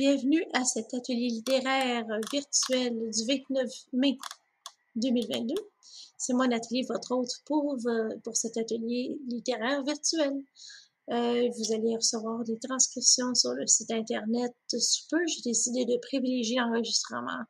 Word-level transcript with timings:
Bienvenue 0.00 0.42
à 0.54 0.64
cet 0.64 0.94
atelier 0.94 1.28
littéraire 1.28 2.06
virtuel 2.32 3.10
du 3.10 3.26
29 3.28 3.70
mai 3.92 4.16
2022. 4.96 5.54
C'est 6.16 6.32
moi 6.32 6.48
Nathalie, 6.48 6.84
votre 6.88 7.14
hôte 7.14 7.28
pour, 7.44 7.76
euh, 7.84 8.08
pour 8.24 8.34
cet 8.34 8.56
atelier 8.56 9.18
littéraire 9.28 9.84
virtuel. 9.84 10.32
Euh, 11.10 11.50
vous 11.54 11.74
allez 11.74 11.96
recevoir 11.96 12.42
des 12.44 12.58
transcriptions 12.58 13.34
sur 13.34 13.52
le 13.52 13.66
site 13.66 13.90
internet 13.90 14.54
sous 14.70 15.06
peu. 15.10 15.18
J'ai 15.26 15.42
décidé 15.50 15.84
de 15.84 15.98
privilégier 15.98 16.56
l'enregistrement 16.60 17.42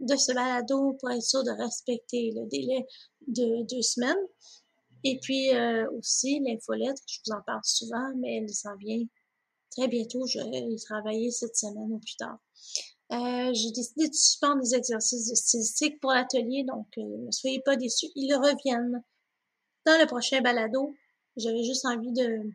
de 0.00 0.14
ce 0.14 0.34
balado 0.34 0.98
pour 1.00 1.10
être 1.10 1.22
sûr 1.22 1.42
de 1.42 1.52
respecter 1.52 2.32
le 2.36 2.46
délai 2.50 2.84
de 3.28 3.66
deux 3.66 3.80
semaines. 3.80 4.26
Et 5.04 5.18
puis 5.20 5.54
euh, 5.54 5.90
aussi 5.92 6.38
l'infolettre, 6.40 7.00
je 7.06 7.20
vous 7.24 7.32
en 7.32 7.40
parle 7.46 7.64
souvent, 7.64 8.12
mais 8.18 8.42
elle 8.42 8.50
s'en 8.50 8.76
vient 8.76 9.06
très 9.76 9.88
bientôt. 9.88 10.26
Je 10.26 10.38
vais 10.38 10.72
y 10.72 10.76
travailler 10.80 11.30
cette 11.30 11.56
semaine 11.56 11.92
ou 11.92 11.98
plus 11.98 12.16
tard. 12.16 12.38
Euh, 13.12 13.52
j'ai 13.52 13.70
décidé 13.70 14.08
de 14.08 14.14
suspendre 14.14 14.62
les 14.62 14.74
exercices 14.74 15.30
de 15.30 15.34
stylistique 15.34 16.00
pour 16.00 16.12
l'atelier, 16.12 16.64
donc 16.64 16.86
euh, 16.98 17.02
ne 17.02 17.30
soyez 17.30 17.60
pas 17.60 17.76
déçus. 17.76 18.08
Ils 18.14 18.34
reviennent 18.34 19.02
dans 19.86 20.00
le 20.00 20.06
prochain 20.06 20.40
balado. 20.40 20.94
J'avais 21.36 21.62
juste 21.62 21.84
envie 21.84 22.12
de 22.12 22.50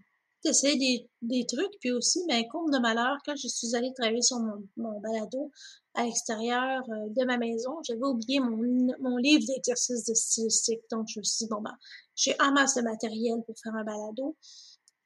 d'essayer 0.46 0.78
des, 0.78 1.10
des, 1.22 1.46
trucs, 1.46 1.78
puis 1.82 1.92
aussi, 1.92 2.24
mais 2.28 2.44
ben, 2.44 2.50
compte 2.50 2.72
de 2.72 2.80
malheur, 2.80 3.18
quand 3.26 3.36
je 3.36 3.50
suis 3.50 3.76
allée 3.76 3.92
travailler 3.94 4.22
sur 4.22 4.40
mon, 4.40 4.64
mon 4.78 5.00
balado 5.02 5.52
à 5.96 6.06
l'extérieur 6.06 6.82
euh, 6.90 7.10
de 7.10 7.26
ma 7.26 7.38
maison, 7.38 7.72
j'avais 7.84 8.06
oublié 8.06 8.40
mon, 8.40 8.58
mon 9.02 9.18
livre 9.18 9.46
d'exercices 9.46 10.06
de 10.06 10.14
stylistique. 10.14 10.80
Donc, 10.92 11.08
je 11.10 11.20
me 11.20 11.24
suis 11.24 11.46
dit, 11.46 11.50
bon, 11.50 11.62
ben, 11.62 11.76
j'ai 12.16 12.40
un 12.40 12.52
masse 12.52 12.76
de 12.76 12.82
matériel 12.82 13.44
pour 13.46 13.56
faire 13.62 13.76
un 13.76 13.84
balado. 13.84 14.38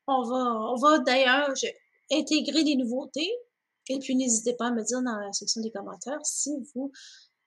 On 0.08 0.22
va, 0.22 0.72
on 0.72 0.75
va 0.75 1.00
d'ailleurs, 1.00 1.52
intégrer 2.12 2.64
des 2.64 2.76
nouveautés. 2.76 3.30
Et 3.90 4.00
puis, 4.00 4.16
n'hésitez 4.16 4.54
pas 4.54 4.68
à 4.68 4.72
me 4.72 4.84
dire 4.84 5.02
dans 5.02 5.18
la 5.18 5.32
section 5.34 5.62
des 5.62 5.72
commentaires 5.72 6.20
si 6.23 6.52
vous, 6.73 6.92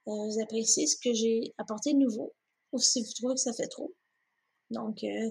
euh, 0.08 0.42
appréciez 0.42 0.86
ce 0.86 0.96
que 0.96 1.12
j'ai 1.12 1.54
apporté 1.58 1.92
de 1.92 1.98
nouveau 1.98 2.34
ou 2.72 2.78
si 2.78 3.02
vous 3.02 3.12
trouvez 3.14 3.34
que 3.34 3.40
ça 3.40 3.52
fait 3.52 3.68
trop. 3.68 3.94
Donc, 4.70 5.02
euh, 5.04 5.30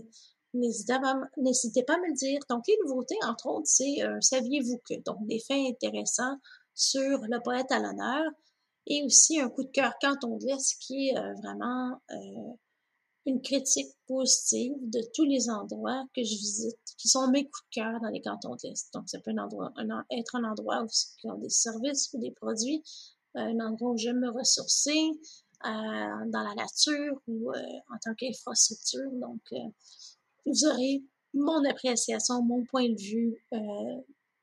n'hésitez 0.54 0.94
pas, 0.94 1.12
à 1.12 1.16
me 1.16 2.08
le 2.08 2.16
dire. 2.16 2.40
Donc, 2.50 2.64
les 2.68 2.78
nouveautés, 2.86 3.18
entre 3.24 3.48
autres, 3.48 3.68
c'est 3.68 4.04
euh, 4.04 4.20
Saviez-vous 4.22 4.80
que? 4.90 4.96
Donc, 5.06 5.26
des 5.28 5.40
faits 5.40 5.58
intéressants 5.70 6.38
sur 6.74 7.20
le 7.20 7.42
poète 7.44 7.72
à 7.72 7.80
l'honneur 7.80 8.24
et 8.88 9.04
aussi 9.04 9.40
un 9.40 9.50
coup 9.50 9.64
de 9.64 9.72
cœur 9.72 9.94
quand 10.02 10.24
on 10.24 10.38
laisse 10.40 10.76
qui 10.76 11.10
est 11.10 11.16
vraiment 11.42 12.00
une 13.26 13.42
critique 13.42 13.90
positive 14.08 14.74
de 14.82 15.02
tous 15.14 15.24
les 15.24 15.50
endroits 15.50 16.06
que 16.16 16.24
je 16.24 16.36
visite, 16.36 16.78
qui 16.98 17.08
sont 17.08 17.28
mes 17.30 17.46
coups 17.46 17.64
de 17.72 17.82
cœur 17.82 18.00
dans 18.02 18.10
les 18.10 18.22
cantons 18.22 18.56
de 18.56 18.60
l'Est. 18.64 18.94
Donc, 18.94 19.10
ça 19.10 19.20
peut 19.20 19.32
être 19.32 20.36
un 20.36 20.44
endroit 20.44 20.84
où 20.84 20.88
ils 21.24 21.32
ont 21.32 21.38
des 21.38 21.50
services 21.50 22.14
ou 22.14 22.20
des 22.20 22.32
produits, 22.32 22.84
euh, 23.36 23.40
un 23.40 23.60
endroit 23.60 23.92
où 23.92 23.98
j'aime 23.98 24.20
me 24.20 24.30
ressourcer, 24.30 25.10
euh, 25.66 25.70
dans 26.28 26.44
la 26.44 26.54
nature 26.56 27.20
ou 27.28 27.52
euh, 27.52 27.60
en 27.92 27.98
tant 28.04 28.14
qu'infrastructure. 28.14 29.12
Donc, 29.14 29.42
vous 30.46 30.66
aurez 30.66 31.04
mon 31.34 31.66
appréciation, 31.66 32.44
mon 32.44 32.64
point 32.66 32.90
de 32.90 33.02
vue 33.02 33.44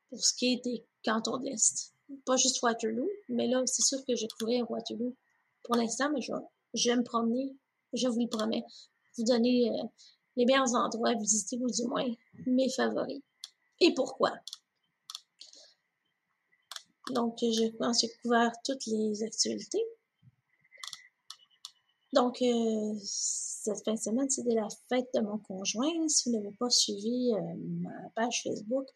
pour 0.09 0.23
ce 0.23 0.33
qui 0.35 0.53
est 0.53 0.63
des 0.63 0.85
cantons 1.05 1.37
de 1.37 1.45
l'Est. 1.45 1.93
Pas 2.25 2.35
juste 2.35 2.61
Waterloo, 2.61 3.09
mais 3.29 3.47
là, 3.47 3.63
c'est 3.65 3.81
sûr 3.81 4.05
que 4.05 4.15
je 4.15 4.27
trouverai 4.27 4.61
Waterloo 4.61 5.15
pour 5.63 5.77
l'instant, 5.77 6.11
mais 6.13 6.21
je 6.21 6.33
je 6.73 6.91
me 6.91 7.03
promener 7.03 7.55
je 7.93 8.07
vous 8.07 8.21
le 8.21 8.27
promets, 8.27 8.63
vous 9.17 9.23
donner 9.23 9.69
euh, 9.69 9.83
les 10.35 10.45
meilleurs 10.45 10.73
endroits 10.75 11.09
à 11.09 11.15
visiter 11.15 11.57
ou 11.59 11.67
du 11.67 11.85
moins 11.87 12.05
mes 12.45 12.69
favoris. 12.69 13.21
Et 13.79 13.93
pourquoi? 13.93 14.31
Donc, 17.11 17.37
je 17.41 17.67
pense 17.77 18.01
que 18.01 18.07
j'ai 18.07 18.13
couvert 18.21 18.51
toutes 18.63 18.85
les 18.87 19.23
actualités. 19.23 19.83
Donc, 22.13 22.41
euh, 22.41 22.93
cette 23.03 23.83
fin 23.83 23.93
de 23.93 23.99
semaine, 23.99 24.29
c'était 24.29 24.53
la 24.53 24.67
fête 24.87 25.09
de 25.13 25.19
mon 25.19 25.37
conjoint. 25.39 26.07
Si 26.07 26.29
vous 26.29 26.37
n'avez 26.37 26.55
pas 26.55 26.69
suivi 26.69 27.33
euh, 27.33 27.39
ma 27.81 28.09
page 28.15 28.43
Facebook, 28.43 28.87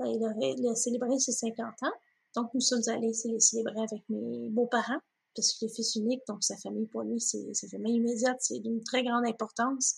il, 0.00 0.24
aurait, 0.24 0.54
il 0.58 0.66
a 0.68 0.74
célébré 0.74 1.18
ses 1.18 1.32
50 1.32 1.82
ans. 1.82 1.92
Donc, 2.34 2.52
nous 2.54 2.60
sommes 2.60 2.82
allés 2.88 3.12
célébrer 3.12 3.80
avec 3.80 4.02
mes 4.08 4.48
beaux-parents 4.50 5.00
parce 5.34 5.52
qu'il 5.52 5.68
est 5.68 5.74
fils 5.74 5.96
unique, 5.96 6.22
donc 6.28 6.42
sa 6.42 6.56
famille 6.56 6.86
pour 6.86 7.02
lui, 7.02 7.20
c'est 7.20 7.52
sa 7.54 7.68
famille 7.68 7.96
immédiate, 7.96 8.38
c'est 8.40 8.60
d'une 8.60 8.82
très 8.82 9.02
grande 9.02 9.26
importance. 9.26 9.94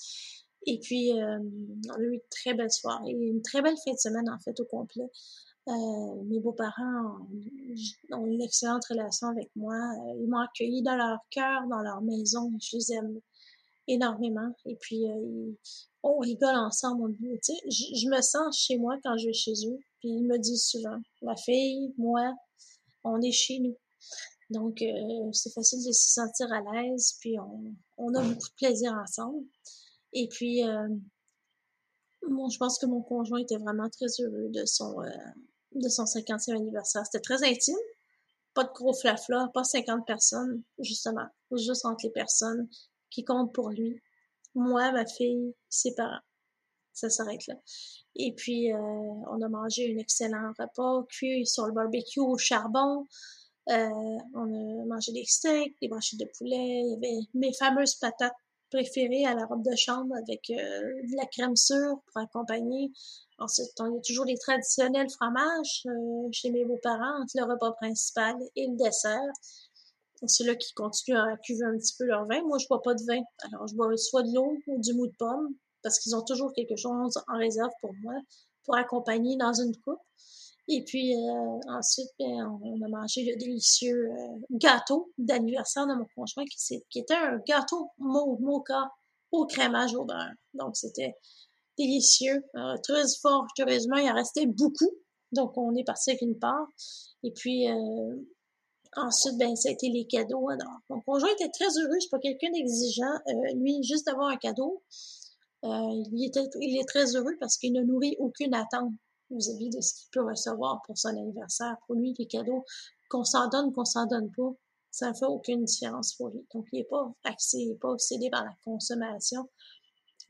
Et 0.67 0.81
puis, 0.81 1.13
euh, 1.13 1.39
on 1.91 1.95
a 1.95 2.01
eu 2.01 2.15
une 2.15 2.21
très 2.31 2.55
belle 2.55 2.73
soirée, 2.73 3.11
une 3.11 3.43
très 3.43 3.63
belle 3.63 3.77
fin 3.85 3.93
de 3.93 3.99
semaine 3.99 4.29
en 4.29 4.39
fait 4.39 4.59
au 4.61 4.65
complet. 4.65 5.11
Euh, 5.69 6.23
mes 6.27 6.39
beaux-parents 6.39 7.27
ont, 8.13 8.27
une 8.27 8.41
excellente 8.41 8.85
relation 8.85 9.29
avec 9.29 9.51
moi. 9.57 9.75
Euh, 9.75 10.21
ils 10.21 10.29
m'ont 10.29 10.39
accueilli 10.39 10.83
dans 10.83 10.95
leur 10.95 11.19
cœur, 11.31 11.67
dans 11.69 11.83
leur 11.83 12.03
maison. 12.03 12.53
Je 12.61 12.77
les 12.77 12.93
aime 12.93 13.21
énormément. 13.89 14.55
Et 14.65 14.77
puis, 14.77 15.11
euh, 15.11 15.53
on 16.05 16.19
rigole 16.19 16.55
ensemble. 16.55 17.17
Je, 17.21 17.53
je, 17.69 18.09
me 18.09 18.21
sens 18.21 18.57
chez 18.57 18.79
moi 18.79 18.97
quand 19.03 19.17
je 19.19 19.27
vais 19.27 19.33
chez 19.33 19.55
eux. 19.67 19.79
Puis 19.99 20.11
ils 20.11 20.25
me 20.25 20.39
disent 20.39 20.67
souvent, 20.67 21.01
ma 21.23 21.35
fille, 21.35 21.93
moi, 21.99 22.33
on 23.03 23.21
est 23.21 23.33
chez 23.33 23.59
nous. 23.59 23.77
Donc, 24.51 24.81
euh, 24.81 25.33
c'est 25.33 25.53
facile 25.53 25.85
de 25.85 25.93
se 25.93 26.13
sentir 26.13 26.53
à 26.53 26.61
l'aise, 26.61 27.17
puis 27.21 27.39
on, 27.39 27.75
on, 27.97 28.15
a 28.15 28.23
beaucoup 28.23 28.49
de 28.49 28.55
plaisir 28.57 28.93
ensemble. 28.93 29.45
Et 30.13 30.29
puis, 30.29 30.65
euh, 30.65 30.89
bon, 32.29 32.49
je 32.49 32.59
pense 32.59 32.79
que 32.79 32.87
mon 32.87 33.03
conjoint 33.03 33.41
était 33.41 33.59
vraiment 33.59 33.89
très 33.91 34.07
heureux 34.21 34.49
de 34.51 34.65
son, 34.65 35.01
euh, 35.03 35.11
de 35.75 35.89
son 35.89 36.05
50e 36.05 36.57
anniversaire. 36.57 37.05
C'était 37.05 37.23
très 37.23 37.43
intime, 37.45 37.77
pas 38.55 38.65
de 38.65 38.73
gros 38.73 38.95
flafla, 38.95 39.51
pas 39.53 39.65
50 39.65 40.07
personnes, 40.07 40.63
justement, 40.79 41.27
juste 41.53 41.85
entre 41.85 42.05
les 42.05 42.13
personnes 42.13 42.69
qui 43.11 43.25
comptent 43.25 43.53
pour 43.53 43.71
lui. 43.71 44.01
Moi, 44.55 44.93
ma 44.93 45.07
fille, 45.07 45.55
ses 45.69 45.95
parents. 45.95 46.23
Ça 46.93 47.11
s'arrête 47.11 47.47
là. 47.47 47.57
Et 48.15 48.33
puis, 48.35 48.73
euh, 48.73 48.79
on 48.79 49.43
a 49.43 49.49
mangé 49.49 49.93
un 49.93 49.99
excellent 49.99 50.53
repas 50.59 51.05
cuit 51.11 51.47
sur 51.47 51.67
le 51.67 51.73
barbecue 51.73 52.21
au 52.21 52.39
charbon. 52.39 53.05
Euh, 53.69 54.19
on 54.35 54.83
a 54.83 54.85
mangé 54.87 55.13
des 55.13 55.25
steaks, 55.25 55.75
des 55.83 55.89
brochettes 55.89 56.21
de 56.21 56.31
poulet. 56.39 56.83
Il 56.85 56.91
y 56.91 56.95
avait 56.97 57.27
mes 57.35 57.53
fameuses 57.55 57.97
patates 57.97 58.35
préférées 58.71 59.25
à 59.25 59.35
la 59.35 59.47
robe 59.47 59.65
de 59.65 59.75
chambre 59.77 60.15
avec 60.17 60.51
euh, 60.51 60.55
de 60.55 61.17
la 61.17 61.27
crème 61.27 61.57
sûre 61.57 62.01
pour 62.07 62.23
accompagner. 62.23 62.93
Ensuite, 63.39 63.73
on 63.81 63.97
a 63.97 64.01
toujours 64.01 64.25
les 64.25 64.39
traditionnels 64.39 65.11
fromages 65.11 65.83
euh, 65.87 66.29
chez 66.33 66.51
mes 66.51 66.65
beaux-parents 66.65 67.23
entre 67.23 67.33
le 67.37 67.45
repas 67.45 67.73
principal 67.73 68.37
et 68.55 68.67
le 68.67 68.77
dessert. 68.77 69.33
Ceux-là 70.27 70.55
qui 70.57 70.73
continuent 70.73 71.19
à 71.19 71.37
cuver 71.37 71.65
un 71.65 71.77
petit 71.77 71.95
peu 71.99 72.05
leur 72.05 72.25
vin. 72.27 72.41
Moi, 72.43 72.59
je 72.59 72.67
bois 72.69 72.83
pas 72.83 72.95
de 72.95 73.05
vin. 73.05 73.21
Alors, 73.43 73.67
je 73.67 73.75
bois 73.75 73.95
soit 73.97 74.23
de 74.23 74.35
l'eau 74.35 74.57
ou 74.67 74.81
du 74.81 74.95
mou 74.95 75.07
de 75.07 75.15
pomme 75.19 75.55
parce 75.83 75.99
qu'ils 75.99 76.17
ont 76.17 76.23
toujours 76.23 76.53
quelque 76.55 76.77
chose 76.77 77.19
en 77.29 77.39
réserve 77.39 77.71
pour 77.81 77.93
moi 78.03 78.15
pour 78.65 78.77
accompagner 78.77 79.37
dans 79.37 79.53
une 79.53 79.77
coupe. 79.77 80.01
Et 80.69 80.83
puis 80.83 81.15
euh, 81.15 81.59
ensuite, 81.69 82.11
ben, 82.19 82.59
on, 82.63 82.83
a 82.83 82.89
mangé 82.89 83.25
le 83.25 83.37
délicieux 83.37 84.11
euh, 84.11 84.39
gâteau 84.51 85.13
d'anniversaire 85.17 85.87
de 85.87 85.95
mon 85.95 86.07
conjoint 86.17 86.45
qui, 86.45 86.99
était 86.99 87.15
un 87.15 87.39
gâteau 87.47 87.91
mocha 87.99 88.91
au 89.31 89.47
crémage 89.47 89.95
au 89.95 90.05
beurre. 90.05 90.33
Donc 90.55 90.77
c'était 90.77 91.15
délicieux. 91.79 92.45
Euh, 92.57 92.77
très 92.83 93.03
fort, 93.23 93.47
heureusement, 93.61 93.97
il 93.97 94.11
en 94.11 94.15
restait 94.15 94.47
beaucoup. 94.47 94.91
Donc 95.31 95.57
on 95.57 95.75
est 95.77 95.85
parti 95.85 96.11
avec 96.11 96.23
une 96.23 96.39
part. 96.39 96.67
Et 97.23 97.31
puis 97.33 97.71
euh, 97.71 98.17
ensuite, 98.97 99.39
ben 99.39 99.55
ça 99.55 99.69
a 99.69 99.73
été 99.73 99.89
les 99.89 100.07
cadeaux. 100.07 100.49
Mon 100.91 101.01
conjoint 101.03 101.31
était 101.31 101.51
très 101.51 101.79
heureux. 101.79 102.01
C'est 102.01 102.11
pas 102.11 102.19
quelqu'un 102.19 102.51
d'exigeant. 102.51 103.15
lui, 103.55 103.85
juste 103.85 104.07
d'avoir 104.07 104.31
un 104.31 104.37
cadeau, 104.37 104.83
il, 105.63 106.27
était, 106.27 106.49
il 106.61 106.81
est 106.81 106.89
très 106.89 107.15
heureux 107.15 107.37
parce 107.39 107.57
qu'il 107.57 107.73
ne 107.73 107.83
nourrit 107.83 108.17
aucune 108.19 108.55
attente 108.55 108.93
vis-à-vis 109.31 109.71
de 109.71 109.81
ce 109.81 109.95
qu'il 109.95 110.11
peut 110.13 110.25
recevoir 110.25 110.83
pour 110.87 110.97
son 110.97 111.09
anniversaire. 111.09 111.77
Pour 111.87 111.97
lui, 111.97 112.15
les 112.19 112.27
cadeaux, 112.27 112.65
qu'on 113.09 113.25
s'en 113.25 113.49
donne, 113.49 113.73
qu'on 113.73 113.85
s'en 113.85 114.07
donne 114.07 114.31
pas, 114.33 114.53
ça 114.91 115.11
ne 115.11 115.15
fait 115.15 115.27
aucune 115.27 115.65
différence 115.65 116.15
pour 116.15 116.29
lui. 116.29 116.47
Donc, 116.55 116.67
il 116.73 116.79
n'est 116.79 116.85
pas 116.85 117.13
axé, 117.25 117.59
il 117.59 117.69
n'est 117.71 117.79
pas 117.79 117.91
obsédé 117.91 118.31
par 118.31 118.45
la 118.45 118.53
consommation. 118.65 119.49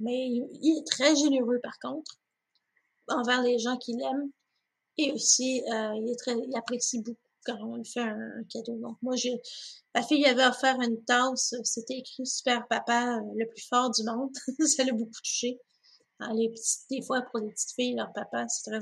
Mais 0.01 0.29
il, 0.29 0.79
est 0.79 0.87
très 0.87 1.15
généreux, 1.17 1.61
par 1.63 1.79
contre, 1.79 2.19
envers 3.09 3.43
les 3.43 3.59
gens 3.59 3.77
qu'il 3.77 4.01
aime. 4.03 4.31
Et 4.99 5.13
aussi, 5.13 5.63
euh, 5.73 5.95
il, 5.97 6.11
est 6.11 6.17
très, 6.17 6.33
il 6.33 6.57
apprécie 6.57 7.01
beaucoup 7.01 7.19
quand 7.45 7.59
on 7.63 7.77
lui 7.77 7.85
fait 7.85 8.01
un, 8.01 8.43
cadeau. 8.51 8.77
Donc, 8.79 8.97
moi, 9.03 9.15
ma 9.95 10.03
fille 10.03 10.25
avait 10.27 10.47
offert 10.47 10.81
une 10.81 11.03
tasse, 11.05 11.55
c'était 11.63 11.99
écrit 11.99 12.27
Super 12.27 12.67
Papa, 12.69 13.19
euh, 13.19 13.33
le 13.37 13.47
plus 13.47 13.67
fort 13.69 13.91
du 13.91 14.03
monde. 14.05 14.33
ça 14.67 14.85
l'a 14.85 14.93
beaucoup 14.93 15.11
touché. 15.23 15.61
Hein, 16.21 16.33
les 16.35 16.53
des 16.91 17.03
fois, 17.03 17.23
pour 17.31 17.41
les 17.41 17.51
petites 17.51 17.75
filles, 17.75 17.95
leur 17.95 18.13
papa, 18.13 18.47
c'est 18.49 18.71
très 18.71 18.81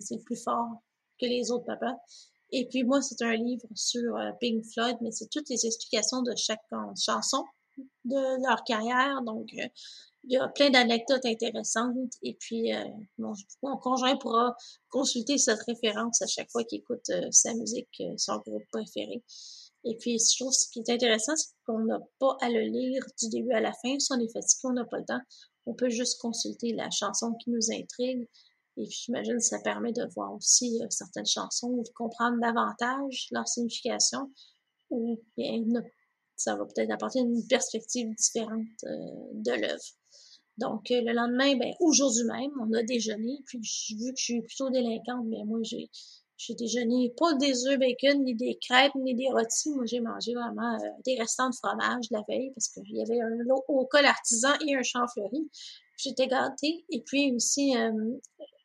c'est 0.00 0.24
plus 0.24 0.42
fort 0.42 0.68
que 1.20 1.26
les 1.26 1.50
autres 1.50 1.66
papas. 1.66 1.96
Et 2.52 2.66
puis 2.68 2.82
moi, 2.84 3.00
c'est 3.02 3.22
un 3.22 3.36
livre 3.36 3.66
sur 3.74 4.16
euh, 4.16 4.30
Pink 4.40 4.64
Floyd, 4.72 4.96
mais 5.02 5.12
c'est 5.12 5.28
toutes 5.30 5.48
les 5.48 5.66
explications 5.66 6.22
de 6.22 6.34
chaque 6.36 6.62
chanson 6.98 7.44
de 8.04 8.46
leur 8.46 8.64
carrière. 8.64 9.22
Donc, 9.22 9.48
euh, 9.58 9.66
il 10.24 10.32
y 10.32 10.36
a 10.36 10.48
plein 10.48 10.70
d'anecdotes 10.70 11.24
intéressantes. 11.24 12.12
Et 12.22 12.34
puis, 12.34 12.74
euh, 12.74 12.84
mon, 13.18 13.34
conjoint 13.78 14.16
pourra 14.16 14.54
consulter 14.88 15.38
cette 15.38 15.62
référence 15.62 16.20
à 16.22 16.26
chaque 16.26 16.50
fois 16.50 16.64
qu'il 16.64 16.80
écoute 16.80 17.08
euh, 17.10 17.28
sa 17.30 17.54
musique, 17.54 18.02
son 18.16 18.38
groupe 18.38 18.64
préféré. 18.72 19.22
Et 19.84 19.96
puis, 19.96 20.18
je 20.18 20.38
trouve 20.38 20.52
ce 20.52 20.68
qui 20.70 20.80
est 20.80 20.92
intéressant, 20.92 21.34
c'est 21.36 21.52
qu'on 21.64 21.80
n'a 21.80 22.00
pas 22.18 22.36
à 22.42 22.50
le 22.50 22.60
lire 22.60 23.02
du 23.20 23.28
début 23.30 23.52
à 23.52 23.60
la 23.60 23.72
fin. 23.72 23.98
Si 23.98 24.12
on 24.12 24.20
est 24.20 24.30
fatigué, 24.30 24.60
on 24.64 24.72
n'a 24.72 24.84
pas 24.84 24.98
le 24.98 25.06
temps. 25.06 25.20
On 25.70 25.74
peut 25.74 25.88
juste 25.88 26.20
consulter 26.20 26.72
la 26.72 26.90
chanson 26.90 27.32
qui 27.34 27.50
nous 27.50 27.70
intrigue. 27.70 28.28
Et 28.76 28.86
puis, 28.86 28.98
j'imagine 29.04 29.36
que 29.36 29.44
ça 29.44 29.60
permet 29.60 29.92
de 29.92 30.04
voir 30.14 30.34
aussi 30.34 30.80
certaines 30.90 31.26
chansons 31.26 31.76
de 31.76 31.88
comprendre 31.94 32.40
davantage 32.40 33.28
leur 33.30 33.46
signification 33.46 34.32
ou 34.90 35.22
bien 35.36 35.62
ça 36.34 36.56
va 36.56 36.64
peut-être 36.64 36.90
apporter 36.90 37.20
une 37.20 37.46
perspective 37.46 38.08
différente 38.16 38.66
de 38.82 39.52
l'œuvre. 39.60 39.94
Donc, 40.60 40.90
euh, 40.90 41.00
le 41.00 41.12
lendemain, 41.12 41.56
ben, 41.56 41.72
aujourd'hui 41.80 42.24
même, 42.24 42.50
on 42.60 42.72
a 42.74 42.82
déjeuné. 42.82 43.38
Puis, 43.46 43.58
vu 43.58 44.12
que 44.12 44.18
je 44.18 44.24
suis 44.24 44.42
plutôt 44.42 44.68
délinquante, 44.68 45.24
mais 45.26 45.38
ben, 45.38 45.46
moi, 45.46 45.60
j'ai, 45.62 45.90
j'ai 46.42 46.54
déjeuné 46.54 47.12
pas 47.16 47.34
des 47.34 47.66
œufs 47.66 47.78
bacon, 47.78 48.24
ni 48.24 48.34
des 48.34 48.58
crêpes, 48.60 48.94
ni 48.94 49.14
des 49.14 49.28
rôtis. 49.28 49.70
Moi, 49.70 49.84
j'ai 49.86 50.00
mangé 50.00 50.34
vraiment 50.34 50.74
euh, 50.74 50.88
des 51.04 51.18
restants 51.18 51.50
de 51.50 51.54
fromage 51.54 52.06
la 52.10 52.22
veille 52.28 52.50
parce 52.54 52.68
qu'il 52.68 52.96
y 52.96 53.02
avait 53.02 53.20
un 53.20 53.36
lot 53.46 53.64
au 53.68 53.86
col 53.86 54.06
artisan 54.06 54.52
et 54.66 54.74
un 54.74 54.82
champ 54.82 55.06
fleuri. 55.08 55.50
J'étais 55.98 56.28
gâtée. 56.28 56.84
Et 56.88 57.02
puis 57.02 57.32
aussi, 57.34 57.76
euh, 57.76 57.92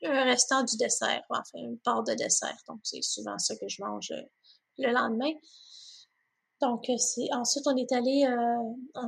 un 0.04 0.24
restant 0.24 0.64
du 0.64 0.78
dessert, 0.78 1.24
enfin, 1.30 1.42
une 1.56 1.80
part 1.80 2.04
de 2.04 2.14
dessert. 2.14 2.58
Donc, 2.68 2.80
c'est 2.84 3.02
souvent 3.02 3.38
ça 3.38 3.56
que 3.58 3.68
je 3.68 3.82
mange 3.82 4.14
le 4.78 4.92
lendemain. 4.92 5.34
Donc, 6.62 6.90
euh, 6.90 6.98
c'est 6.98 7.32
ensuite 7.34 7.68
on 7.68 7.76
est 7.76 7.92
allé, 7.92 8.26
euh, 8.26 9.02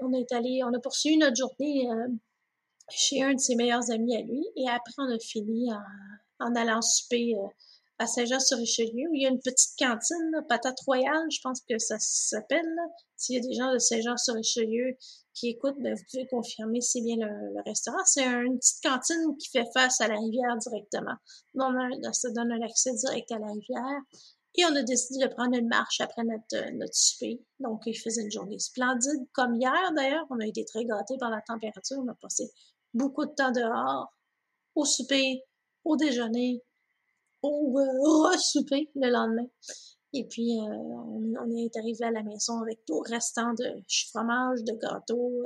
on, 0.00 0.12
est 0.12 0.30
allé, 0.32 0.62
on 0.64 0.72
a 0.72 0.78
poursuivi 0.78 1.18
notre 1.18 1.36
journée 1.36 1.90
euh, 1.90 2.08
chez 2.88 3.22
un 3.22 3.34
de 3.34 3.40
ses 3.40 3.56
meilleurs 3.56 3.90
amis 3.90 4.16
à 4.16 4.22
lui, 4.22 4.46
et 4.56 4.68
après 4.68 4.92
on 4.98 5.12
a 5.12 5.18
fini 5.18 5.68
en, 6.38 6.54
allant 6.54 6.82
souper 6.82 7.34
à 7.98 8.06
Saint-Jean-sur-Richelieu, 8.06 9.08
où 9.10 9.14
il 9.14 9.22
y 9.22 9.26
a 9.26 9.30
une 9.30 9.40
petite 9.40 9.72
cantine, 9.78 10.44
patate 10.48 10.78
royale, 10.86 11.26
je 11.30 11.40
pense 11.42 11.60
que 11.68 11.78
ça 11.78 11.96
s'appelle. 11.98 12.76
S'il 13.16 13.36
y 13.36 13.38
a 13.38 13.40
des 13.40 13.54
gens 13.54 13.72
de 13.72 13.78
Saint-Jean-sur-Richelieu 13.78 14.96
qui 15.32 15.48
écoutent, 15.48 15.80
ben, 15.80 15.94
vous 15.94 16.02
pouvez 16.10 16.26
confirmer 16.26 16.80
c'est 16.80 17.00
bien 17.00 17.16
le, 17.16 17.62
restaurant. 17.64 18.04
C'est 18.04 18.24
une 18.24 18.58
petite 18.58 18.82
cantine 18.82 19.36
qui 19.38 19.48
fait 19.50 19.66
face 19.72 20.00
à 20.00 20.08
la 20.08 20.16
rivière 20.16 20.56
directement. 20.58 21.16
Donc, 21.54 21.74
ça 22.14 22.30
donne 22.30 22.52
un 22.52 22.62
accès 22.62 22.92
direct 22.94 23.32
à 23.32 23.38
la 23.38 23.46
rivière. 23.46 24.00
Et 24.58 24.64
on 24.64 24.74
a 24.74 24.82
décidé 24.82 25.26
de 25.26 25.32
prendre 25.32 25.56
une 25.56 25.68
marche 25.68 26.00
après 26.00 26.24
notre, 26.24 26.54
euh, 26.54 26.70
notre 26.72 26.94
souper. 26.94 27.42
Donc, 27.60 27.82
il 27.84 27.94
faisait 27.94 28.22
une 28.22 28.30
journée 28.30 28.58
splendide, 28.58 29.28
comme 29.32 29.54
hier 29.54 29.92
d'ailleurs. 29.94 30.24
On 30.30 30.40
a 30.40 30.46
été 30.46 30.64
très 30.64 30.84
gâtés 30.86 31.16
par 31.20 31.28
la 31.28 31.42
température. 31.42 31.98
On 31.98 32.08
a 32.08 32.14
passé 32.14 32.50
beaucoup 32.94 33.26
de 33.26 33.32
temps 33.32 33.52
dehors, 33.52 34.08
au 34.74 34.86
souper, 34.86 35.42
au 35.84 35.96
déjeuner, 35.96 36.62
euh, 37.48 38.30
re-souper 38.30 38.90
le 38.94 39.10
lendemain. 39.10 39.48
Et 40.12 40.26
puis, 40.26 40.58
euh, 40.58 40.62
on, 40.62 41.50
est 41.56 41.76
arrivé 41.76 42.04
à 42.04 42.10
la 42.10 42.22
maison 42.22 42.60
avec 42.60 42.84
tout 42.86 43.00
restant 43.00 43.52
de 43.54 43.82
fromage, 44.10 44.62
de 44.64 44.72
gâteau, 44.72 45.44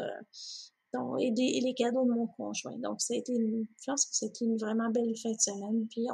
et, 1.18 1.30
les 1.30 1.74
cadeaux 1.74 2.04
de 2.04 2.10
mon 2.10 2.26
conjoint. 2.26 2.76
Donc, 2.78 3.00
ça 3.00 3.14
a 3.14 3.16
été 3.16 3.32
une, 3.32 3.66
je 3.80 3.84
pense 3.86 4.06
que 4.06 4.14
c'était 4.14 4.44
une 4.44 4.56
vraiment 4.56 4.90
belle 4.90 5.14
fin 5.20 5.30
de 5.30 5.40
semaine. 5.40 5.86
Puis, 5.88 6.06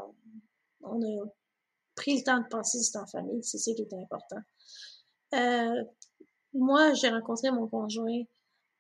on, 0.83 1.03
a 1.03 1.27
pris 1.97 2.19
le 2.19 2.23
temps 2.23 2.41
de 2.41 2.49
passer 2.49 2.79
du 2.79 2.91
temps 2.91 3.03
en 3.03 3.06
famille, 3.06 3.43
c'est 3.43 3.59
ça 3.59 3.73
qui 3.75 3.82
était 3.82 3.97
important. 3.97 4.41
Euh, 5.35 5.85
moi, 6.53 6.94
j'ai 6.94 7.09
rencontré 7.09 7.50
mon 7.50 7.69
conjoint 7.69 8.23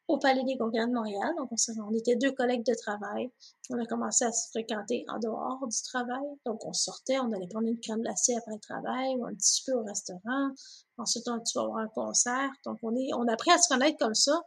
au 0.08 0.18
Palais 0.18 0.44
des 0.44 0.56
Congrès 0.56 0.86
de 0.86 0.92
Montréal. 0.92 1.34
Donc, 1.36 1.50
on, 1.52 1.94
était 1.94 2.16
deux 2.16 2.32
collègues 2.32 2.64
de 2.64 2.74
travail. 2.74 3.30
On 3.70 3.78
a 3.78 3.86
commencé 3.86 4.24
à 4.24 4.32
se 4.32 4.48
fréquenter 4.50 5.04
en 5.08 5.18
dehors 5.18 5.66
du 5.66 5.82
travail. 5.82 6.26
Donc, 6.44 6.64
on 6.64 6.72
sortait, 6.72 7.18
on 7.18 7.32
allait 7.32 7.48
prendre 7.48 7.66
une 7.66 7.80
crème 7.80 8.00
glacée 8.00 8.36
après 8.36 8.52
le 8.54 8.60
travail 8.60 9.16
ou 9.16 9.26
un 9.26 9.34
petit 9.34 9.62
peu 9.66 9.72
au 9.72 9.82
restaurant. 9.82 10.50
Ensuite, 10.98 11.26
on 11.28 11.32
allait 11.34 11.42
voir 11.54 11.78
un 11.78 11.88
concert. 11.88 12.50
Donc, 12.64 12.78
on, 12.82 12.94
est, 12.94 13.12
on 13.14 13.26
a 13.26 13.32
appris 13.32 13.50
à 13.50 13.58
se 13.58 13.68
connaître 13.68 13.98
comme 13.98 14.14
ça. 14.14 14.40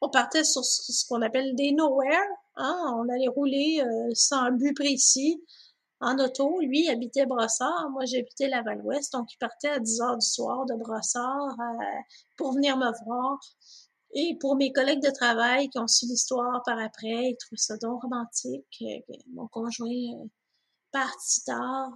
On 0.00 0.08
partait 0.08 0.44
sur 0.44 0.64
ce 0.64 1.06
qu'on 1.08 1.22
appelle 1.22 1.54
des 1.54 1.72
nowhere. 1.72 2.18
Hein? 2.56 2.94
On 2.96 3.08
allait 3.08 3.28
rouler 3.28 3.82
euh, 3.84 4.10
sans 4.14 4.50
but 4.52 4.74
précis 4.74 5.42
en 6.00 6.18
auto. 6.18 6.60
Lui, 6.60 6.88
habitait 6.88 7.26
Brossard. 7.26 7.90
Moi, 7.90 8.04
j'habitais 8.04 8.48
Laval-Ouest. 8.48 9.12
Donc, 9.12 9.32
il 9.32 9.38
partait 9.38 9.68
à 9.68 9.78
10 9.80 10.00
heures 10.00 10.18
du 10.18 10.26
soir 10.26 10.66
de 10.66 10.74
Brossard 10.74 11.56
euh, 11.60 11.84
pour 12.36 12.52
venir 12.52 12.76
me 12.76 12.90
voir. 13.04 13.38
Et 14.14 14.36
pour 14.40 14.56
mes 14.56 14.72
collègues 14.72 15.02
de 15.02 15.10
travail 15.10 15.68
qui 15.68 15.78
ont 15.78 15.86
su 15.86 16.06
l'histoire 16.06 16.62
par 16.64 16.78
après, 16.78 17.30
ils 17.30 17.36
trouvaient 17.38 17.58
ça 17.58 17.76
donc 17.76 18.02
romantique. 18.02 18.84
Mon 19.32 19.46
conjoint 19.48 19.90
euh, 19.90 20.26
parti 20.92 21.44
tard. 21.44 21.90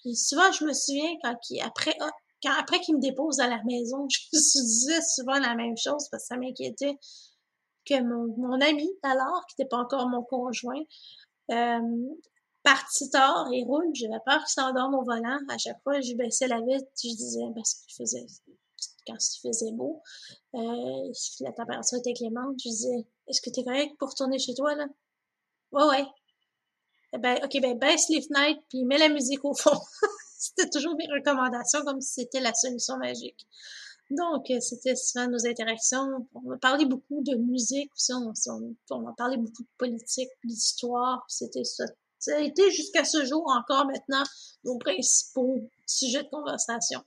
Puis 0.00 0.16
souvent, 0.16 0.50
je 0.52 0.64
me 0.64 0.72
souviens 0.72 1.14
quand 1.22 1.36
il, 1.50 1.62
après, 1.62 1.94
ah, 2.00 2.10
quand, 2.42 2.52
après 2.58 2.80
qu'il 2.80 2.96
me 2.96 3.00
dépose 3.00 3.40
à 3.40 3.46
la 3.46 3.62
maison, 3.64 4.06
je 4.10 4.18
me 4.34 4.64
disais 4.64 5.00
souvent 5.02 5.38
la 5.38 5.54
même 5.54 5.76
chose 5.76 6.08
parce 6.10 6.24
que 6.24 6.28
ça 6.28 6.36
m'inquiétait 6.36 6.98
que 7.84 8.00
mon, 8.02 8.34
mon 8.38 8.60
ami 8.60 8.88
alors, 9.02 9.44
qui 9.46 9.54
n'était 9.58 9.68
pas 9.68 9.78
encore 9.78 10.08
mon 10.08 10.22
conjoint, 10.22 10.82
euh, 11.50 11.80
parti 12.62 13.10
tard 13.10 13.48
et 13.52 13.64
roule, 13.64 13.90
j'avais 13.94 14.20
peur 14.24 14.38
qu'il 14.38 14.48
s'endorme 14.48 14.94
au 14.94 15.04
volant. 15.04 15.38
À 15.48 15.58
chaque 15.58 15.82
fois, 15.82 16.00
je 16.00 16.14
baissais 16.14 16.46
la 16.46 16.60
vitre, 16.60 16.86
je 17.02 17.08
disais, 17.08 17.44
parce 17.54 17.74
qu'il 17.74 17.94
faisait, 17.96 18.26
quand 19.06 19.16
il 19.16 19.40
faisait 19.40 19.72
beau, 19.72 20.02
euh, 20.54 21.12
la 21.40 21.52
température 21.52 21.98
était 21.98 22.14
clémente, 22.14 22.56
je 22.62 22.68
disais, 22.68 23.06
est-ce 23.28 23.40
que 23.40 23.50
t'es 23.50 23.64
correct 23.64 23.96
pour 23.98 24.10
retourner 24.10 24.38
chez 24.38 24.54
toi, 24.54 24.74
là? 24.74 24.86
Ouais, 25.72 25.84
ouais. 25.84 26.06
Eh 27.14 27.18
ben, 27.18 27.38
ok, 27.44 27.60
ben, 27.60 27.78
baisse 27.78 28.08
les 28.08 28.22
fenêtres, 28.22 28.60
puis 28.68 28.84
mets 28.84 28.98
la 28.98 29.08
musique 29.08 29.44
au 29.44 29.54
fond. 29.54 29.78
c'était 30.38 30.68
toujours 30.70 30.96
mes 30.96 31.06
recommandations, 31.06 31.84
comme 31.84 32.00
si 32.00 32.22
c'était 32.22 32.40
la 32.40 32.54
solution 32.54 32.96
magique. 32.96 33.46
Donc, 34.10 34.50
euh, 34.50 34.60
c'était 34.60 34.96
souvent 34.96 35.28
nos 35.28 35.46
interactions. 35.46 36.28
On 36.34 36.50
a 36.50 36.58
parlé 36.58 36.84
beaucoup 36.84 37.22
de 37.22 37.34
musique, 37.36 37.90
on, 38.10 38.32
on, 38.48 38.74
on 38.90 39.08
a 39.08 39.12
parlé 39.14 39.36
beaucoup 39.36 39.62
de 39.62 39.68
politique, 39.78 40.30
d'histoire. 40.44 41.24
C'était 41.28 41.64
ça, 41.64 41.84
ça 42.18 42.36
a 42.36 42.40
été 42.40 42.70
jusqu'à 42.70 43.04
ce 43.04 43.24
jour 43.24 43.44
encore 43.48 43.86
maintenant 43.86 44.22
nos 44.64 44.78
principaux 44.78 45.68
sujets 45.86 46.22
de 46.22 46.28
conversation. 46.28 47.02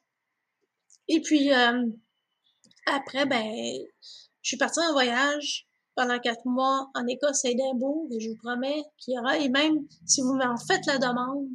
Et 1.08 1.22
puis, 1.22 1.54
euh, 1.54 1.86
après, 2.86 3.26
ben, 3.26 3.46
je 4.42 4.48
suis 4.48 4.58
partie 4.58 4.80
en 4.80 4.94
voyage 4.94 5.68
pendant 5.96 6.20
quatre 6.20 6.46
mois 6.46 6.90
en 6.94 7.08
Écosse 7.08 7.46
et 7.46 7.52
Édimbourg 7.52 8.08
et 8.12 8.20
je 8.20 8.30
vous 8.30 8.38
promets 8.44 8.84
qu'il 8.98 9.16
y 9.16 9.20
aura, 9.20 9.38
et 9.38 9.50
même 9.50 9.88
si 10.06 10.22
vous 10.22 10.34
m'en 10.34 10.58
faites 10.58 10.86
la 10.88 10.98
demande, 10.98 11.48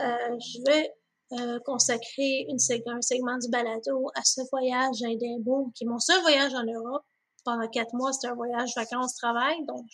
euh, 0.00 0.38
je 0.38 0.58
vais 0.66 0.90
euh, 1.32 1.58
consacrer 1.64 2.46
une 2.48 2.58
un 2.86 3.02
segment 3.02 3.38
du 3.38 3.48
balado 3.50 4.10
à 4.14 4.22
ce 4.24 4.40
voyage 4.50 5.02
à 5.04 5.10
Édimbourg, 5.10 5.70
qui 5.74 5.84
est 5.84 5.86
mon 5.86 5.98
seul 5.98 6.20
voyage 6.22 6.54
en 6.54 6.64
Europe. 6.64 7.04
Pendant 7.44 7.68
quatre 7.68 7.94
mois, 7.94 8.12
c'était 8.12 8.28
un 8.28 8.34
voyage 8.34 8.70
vacances-travail, 8.76 9.56
donc 9.66 9.86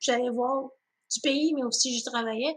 j'allais 0.00 0.30
voir 0.30 0.70
du 1.12 1.20
pays, 1.20 1.52
mais 1.54 1.64
aussi 1.64 1.92
j'y 1.92 2.02
travaillais. 2.02 2.56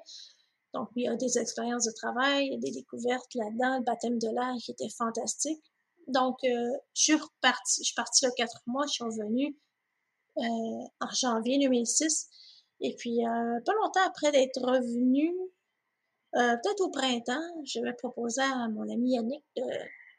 Donc, 0.74 0.90
il 0.96 1.04
y 1.04 1.08
a 1.08 1.16
des 1.16 1.38
expériences 1.38 1.86
de 1.86 1.92
travail, 1.92 2.58
des 2.60 2.72
découvertes 2.72 3.34
là-dedans, 3.36 3.78
le 3.80 3.84
baptême 3.84 4.18
de 4.18 4.28
l'air 4.28 4.56
qui 4.64 4.72
était 4.72 4.90
fantastique. 4.90 5.62
Donc, 6.08 6.38
euh, 6.44 6.72
je 6.94 7.04
suis 7.04 7.16
repartie, 7.16 7.82
je 7.84 7.88
suis 7.88 7.96
partie 7.96 8.26
là 8.26 8.32
quatre 8.36 8.62
mois, 8.68 8.86
je 8.88 8.94
suis 8.94 9.04
revenue 9.04 9.58
euh, 10.38 10.88
en 11.02 11.10
janvier 11.14 11.60
2006. 11.60 12.30
Et 12.80 12.96
puis, 12.96 13.26
euh, 13.26 13.60
pas 13.66 13.74
longtemps 13.74 14.06
après 14.08 14.32
d'être 14.32 14.62
revenue, 14.62 15.36
peut-être 16.34 16.82
au 16.82 16.90
printemps, 16.90 17.64
je 17.66 17.82
vais 17.82 17.94
proposer 17.94 18.42
à 18.42 18.70
mon 18.70 18.90
ami 18.90 19.16
Yannick 19.16 19.44
de, 19.58 19.64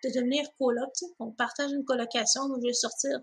de 0.05 0.15
devenir 0.15 0.45
coloc. 0.59 0.93
On 1.19 1.33
partage 1.33 1.73
une 1.73 1.85
colocation, 1.85 2.47
donc 2.49 2.59
je 2.63 2.69
vais 2.69 2.75
sortir 2.75 3.19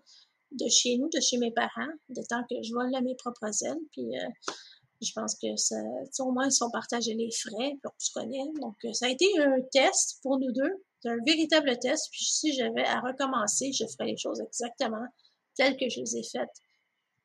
de 0.51 0.67
chez 0.67 0.97
nous, 0.97 1.07
de 1.09 1.19
chez 1.21 1.37
mes 1.37 1.51
parents, 1.51 1.93
de 2.09 2.21
temps 2.27 2.43
que 2.49 2.55
je 2.63 2.73
vole 2.73 2.93
à 2.95 3.01
mes 3.01 3.15
propres 3.15 3.63
ailes. 3.63 3.77
Puis, 3.91 4.09
je 5.01 5.11
pense 5.13 5.35
que 5.35 5.55
ça, 5.55 5.77
au 6.19 6.31
moins, 6.31 6.47
ils 6.47 6.51
sont 6.51 6.69
partagés 6.71 7.13
les 7.13 7.31
frais, 7.31 7.71
puis 7.71 7.81
on 7.85 7.99
se 7.99 8.11
connaît. 8.13 8.51
Donc, 8.61 8.75
euh, 8.85 8.93
ça 8.93 9.05
a 9.05 9.09
été 9.09 9.25
un 9.39 9.61
test 9.71 10.19
pour 10.21 10.39
nous 10.39 10.51
deux. 10.51 10.83
C'est 11.01 11.09
un 11.09 11.17
véritable 11.25 11.77
test. 11.79 12.09
Puis 12.11 12.25
si 12.25 12.53
j'avais 12.53 12.85
à 12.85 12.99
recommencer, 12.99 13.71
je 13.71 13.85
ferais 13.85 14.11
les 14.11 14.17
choses 14.17 14.41
exactement 14.41 15.05
telles 15.55 15.77
que 15.77 15.89
je 15.89 15.99
les 15.99 16.17
ai 16.17 16.23
faites 16.23 16.61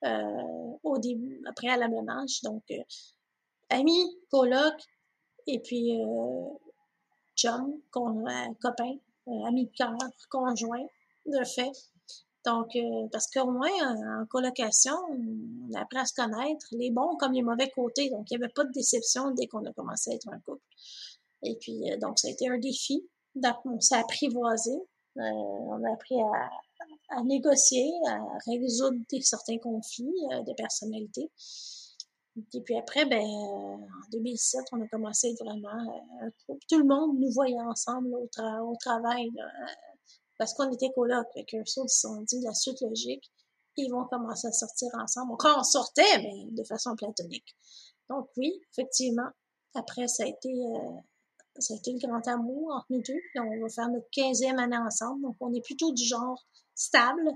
euh, 0.04 0.76
au 0.82 0.98
début, 0.98 1.42
préalablement. 1.56 2.24
Donc, 2.42 2.62
euh, 2.70 2.82
amis, 3.70 4.18
coloc, 4.30 4.74
et 5.46 5.60
puis 5.60 6.00
euh, 6.02 6.48
chum, 7.36 7.80
copain, 7.90 8.96
ami 9.46 9.66
de 9.66 9.70
cœur, 9.76 9.96
conjoint, 10.30 10.86
de 11.26 11.44
fait. 11.44 11.72
Donc, 12.44 12.76
euh, 12.76 13.08
parce 13.10 13.26
qu'au 13.28 13.50
moins, 13.50 13.70
en 14.20 14.26
colocation, 14.26 14.92
on 15.10 15.74
apprend 15.74 16.00
à 16.00 16.04
se 16.04 16.14
connaître, 16.14 16.66
les 16.72 16.90
bons 16.90 17.16
comme 17.16 17.32
les 17.32 17.42
mauvais 17.42 17.70
côtés. 17.70 18.10
Donc, 18.10 18.30
il 18.30 18.36
n'y 18.36 18.44
avait 18.44 18.52
pas 18.52 18.64
de 18.64 18.72
déception 18.72 19.30
dès 19.30 19.46
qu'on 19.46 19.64
a 19.64 19.72
commencé 19.72 20.10
à 20.10 20.14
être 20.14 20.28
un 20.28 20.38
couple. 20.40 20.62
Et 21.42 21.56
puis, 21.56 21.90
euh, 21.90 21.96
donc, 21.98 22.18
ça 22.18 22.28
a 22.28 22.30
été 22.30 22.48
un 22.48 22.58
défi. 22.58 23.08
On 23.64 23.80
s'est 23.80 23.96
apprivoisé. 23.96 24.72
Euh, 25.16 25.20
on 25.22 25.82
a 25.84 25.92
appris 25.92 26.16
à, 27.10 27.22
négocier, 27.22 27.90
à 28.08 28.20
résoudre 28.46 28.98
certains 29.22 29.58
conflits 29.58 30.12
de 30.46 30.52
personnalité. 30.54 31.30
Et 32.52 32.60
puis 32.62 32.76
après, 32.76 33.06
ben, 33.06 33.22
en 33.22 33.78
2007, 34.10 34.64
on 34.72 34.82
a 34.82 34.88
commencé 34.88 35.28
à 35.28 35.30
être 35.30 35.44
vraiment 35.44 35.68
un 36.20 36.30
couple. 36.46 36.64
Tout 36.68 36.78
le 36.78 36.84
monde 36.84 37.18
nous 37.20 37.30
voyait 37.30 37.60
ensemble 37.60 38.12
au 38.12 38.76
travail, 38.80 39.30
parce 40.38 40.54
qu'on 40.54 40.72
était 40.72 40.90
coloc. 40.92 41.26
Avec 41.34 41.54
eux 41.54 41.62
ils 41.66 41.88
se 41.88 42.00
sont 42.00 42.22
dit 42.22 42.40
la 42.40 42.54
suite 42.54 42.80
logique, 42.80 43.30
ils 43.76 43.90
vont 43.90 44.04
commencer 44.04 44.48
à 44.48 44.52
sortir 44.52 44.88
ensemble. 44.94 45.36
Quand 45.38 45.58
on 45.58 45.64
sortait, 45.64 46.18
mais 46.18 46.46
de 46.50 46.64
façon 46.64 46.94
platonique. 46.96 47.56
Donc 48.08 48.28
oui, 48.36 48.60
effectivement, 48.72 49.30
après, 49.74 50.06
ça 50.06 50.22
a 50.22 50.26
été, 50.26 50.48
euh, 50.48 51.00
ça 51.58 51.74
a 51.74 51.76
été 51.76 51.92
le 51.92 51.98
grand 51.98 52.26
amour 52.28 52.72
entre 52.72 52.86
nous 52.90 53.02
deux. 53.02 53.20
on 53.36 53.60
va 53.60 53.68
faire 53.68 53.88
notre 53.88 54.08
15e 54.10 54.58
année 54.58 54.76
ensemble. 54.76 55.22
Donc, 55.22 55.36
on 55.40 55.52
est 55.52 55.64
plutôt 55.64 55.92
du 55.92 56.04
genre 56.04 56.46
stable. 56.74 57.28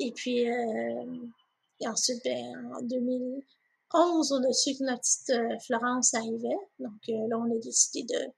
Et 0.00 0.12
puis, 0.12 0.50
euh, 0.50 1.26
et 1.80 1.88
ensuite, 1.88 2.22
ben, 2.24 2.72
en 2.74 2.82
2011, 2.82 4.32
on 4.32 4.44
a 4.48 4.52
su 4.52 4.74
que 4.76 4.84
notre 4.84 5.00
petite 5.00 5.30
euh, 5.30 5.58
Florence 5.66 6.14
arrivait. 6.14 6.58
Donc, 6.78 6.92
là, 7.06 7.38
on 7.38 7.54
a 7.54 7.58
décidé 7.58 8.04
de, 8.04 8.32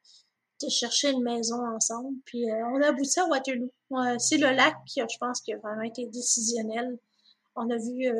de 0.62 0.68
chercher 0.68 1.10
une 1.10 1.22
maison 1.22 1.56
ensemble. 1.74 2.16
Puis, 2.24 2.44
on 2.72 2.80
a 2.82 2.88
abouti 2.88 3.20
à 3.20 3.26
Waterloo. 3.26 3.70
c'est 4.18 4.38
le 4.38 4.50
lac 4.54 4.74
qui, 4.86 5.00
je 5.00 5.18
pense, 5.18 5.40
qui 5.40 5.52
a 5.52 5.58
vraiment 5.58 5.82
été 5.82 6.06
décisionnel. 6.06 6.98
On 7.54 7.68
a 7.70 7.76
vu 7.76 8.10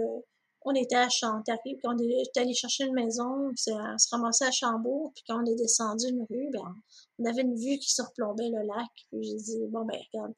on 0.69 0.75
était 0.75 0.97
à 0.97 1.09
Chantarry, 1.09 1.76
puis 1.76 1.85
on 1.85 1.97
est 1.97 2.37
allé 2.37 2.52
chercher 2.52 2.85
une 2.87 2.95
maison, 2.95 3.52
puis 3.55 3.73
on 3.73 3.99
se 3.99 4.09
ramassait 4.11 4.47
à 4.47 4.50
Chambourg, 4.50 5.12
puis 5.14 5.23
quand 5.28 5.40
on 5.40 5.47
est 5.47 5.55
descendu 5.55 6.09
une 6.09 6.26
rue, 6.28 6.50
ben, 6.52 6.75
on 7.21 7.25
avait 7.25 7.43
une 7.43 7.55
vue 7.55 7.78
qui 7.78 7.93
se 7.93 8.02
replombait 8.02 8.49
le 8.49 8.66
lac, 8.66 8.90
puis 9.09 9.23
j'ai 9.23 9.37
dit, 9.37 9.59
bon, 9.69 9.85
ben, 9.85 9.97
regarde, 10.12 10.35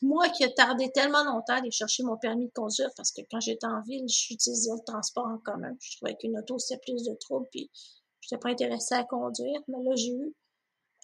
moi 0.00 0.30
qui 0.30 0.44
ai 0.44 0.54
tardé 0.54 0.90
tellement 0.90 1.22
longtemps 1.22 1.52
à 1.52 1.56
aller 1.56 1.70
chercher 1.70 2.02
mon 2.02 2.16
permis 2.16 2.46
de 2.46 2.52
conduire, 2.52 2.88
parce 2.96 3.12
que 3.12 3.20
quand 3.30 3.40
j'étais 3.40 3.66
en 3.66 3.82
ville, 3.82 4.08
j'utilisais 4.08 4.70
le 4.72 4.84
transport 4.86 5.26
en 5.26 5.36
commun, 5.36 5.76
je 5.80 5.98
trouvais 5.98 6.16
qu'une 6.16 6.38
auto, 6.38 6.58
c'était 6.58 6.80
plus 6.80 7.04
de 7.04 7.14
trouble, 7.16 7.46
puis 7.50 7.70
je 7.74 8.28
n'étais 8.34 8.40
pas 8.40 8.48
intéressée 8.48 8.94
à 8.94 9.04
conduire, 9.04 9.60
mais 9.68 9.84
là, 9.84 9.94
j'ai 9.96 10.12
eu 10.12 10.24
euh, 10.24 10.32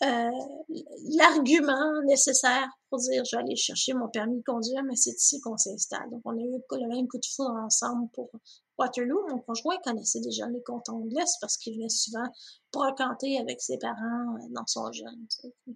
l'argument 0.01 2.03
nécessaire 2.05 2.69
pour 2.91 2.99
dire 2.99 3.25
je 3.25 3.37
vais 3.37 3.43
aller 3.43 3.57
chercher 3.57 3.93
mon 3.93 4.09
permis 4.09 4.39
de 4.39 4.45
conduire, 4.45 4.83
mais 4.85 4.97
c'est 4.97 5.11
ici 5.11 5.41
qu'on 5.41 5.57
s'installe. 5.57 6.11
Donc, 6.11 6.23
on 6.25 6.33
a 6.33 6.41
eu 6.41 6.51
le 6.51 6.89
même 6.89 7.09
coup 7.09 7.19
de 7.19 7.27
foudre 7.27 7.55
ensemble 7.65 8.09
pour 8.13 8.31
Waterloo. 8.79 9.27
Mon 9.29 9.39
conjoint 9.39 9.77
connaissait 9.85 10.21
déjà 10.21 10.49
les 10.49 10.63
cantons 10.63 11.01
de 11.01 11.15
l'Est 11.15 11.37
parce 11.41 11.57
qu'il 11.57 11.77
venait 11.77 11.89
souvent 11.89 12.27
brocanter 12.73 13.39
avec 13.39 13.61
ses 13.61 13.79
parents 13.79 14.37
euh, 14.37 14.47
dans 14.51 14.67
son 14.67 14.91
jeune, 14.93 15.27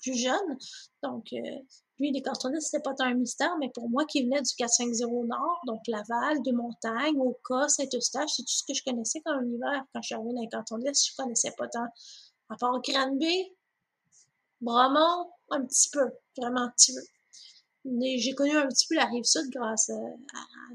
plus 0.00 0.16
jeune. 0.16 0.58
Donc, 1.02 1.26
euh, 1.32 1.38
lui, 1.98 2.12
les 2.12 2.22
cantons 2.22 2.48
de 2.48 2.54
l'Est, 2.54 2.70
c'était 2.70 2.82
pas 2.82 2.94
tant 2.94 3.04
un 3.04 3.14
mystère, 3.14 3.56
mais 3.60 3.70
pour 3.74 3.88
moi 3.88 4.04
qui 4.04 4.22
venais 4.22 4.42
du 4.42 4.54
450 4.56 5.26
Nord, 5.26 5.60
donc 5.66 5.80
Laval, 5.86 6.42
de 6.42 6.52
Montagne, 6.52 7.18
Oka, 7.18 7.68
Saint-Eustache, 7.68 8.30
c'est 8.36 8.42
tout 8.42 8.54
ce 8.54 8.64
que 8.66 8.74
je 8.74 8.82
connaissais 8.84 9.20
comme 9.24 9.48
hiver. 9.48 9.84
Quand 9.92 10.02
je 10.02 10.06
suis 10.06 10.14
arrivée 10.14 10.34
dans 10.34 10.40
les 10.40 10.48
cantons 10.48 10.78
de 10.78 10.84
l'Est, 10.84 11.06
je 11.06 11.14
connaissais 11.16 11.52
pas 11.56 11.68
tant. 11.68 11.86
À 12.50 12.56
part 12.56 12.80
Granby, 12.80 13.52
Bromont, 14.60 15.30
un 15.50 15.64
petit 15.64 15.88
peu, 15.90 16.10
vraiment 16.36 16.62
un 16.62 16.70
petit 16.70 16.94
peu. 16.94 17.00
J'ai 18.16 18.34
connu 18.34 18.56
un 18.56 18.66
petit 18.66 18.86
peu 18.88 18.96
la 18.96 19.06
rive 19.06 19.24
sud 19.24 19.50
grâce 19.50 19.88
à, 19.90 20.00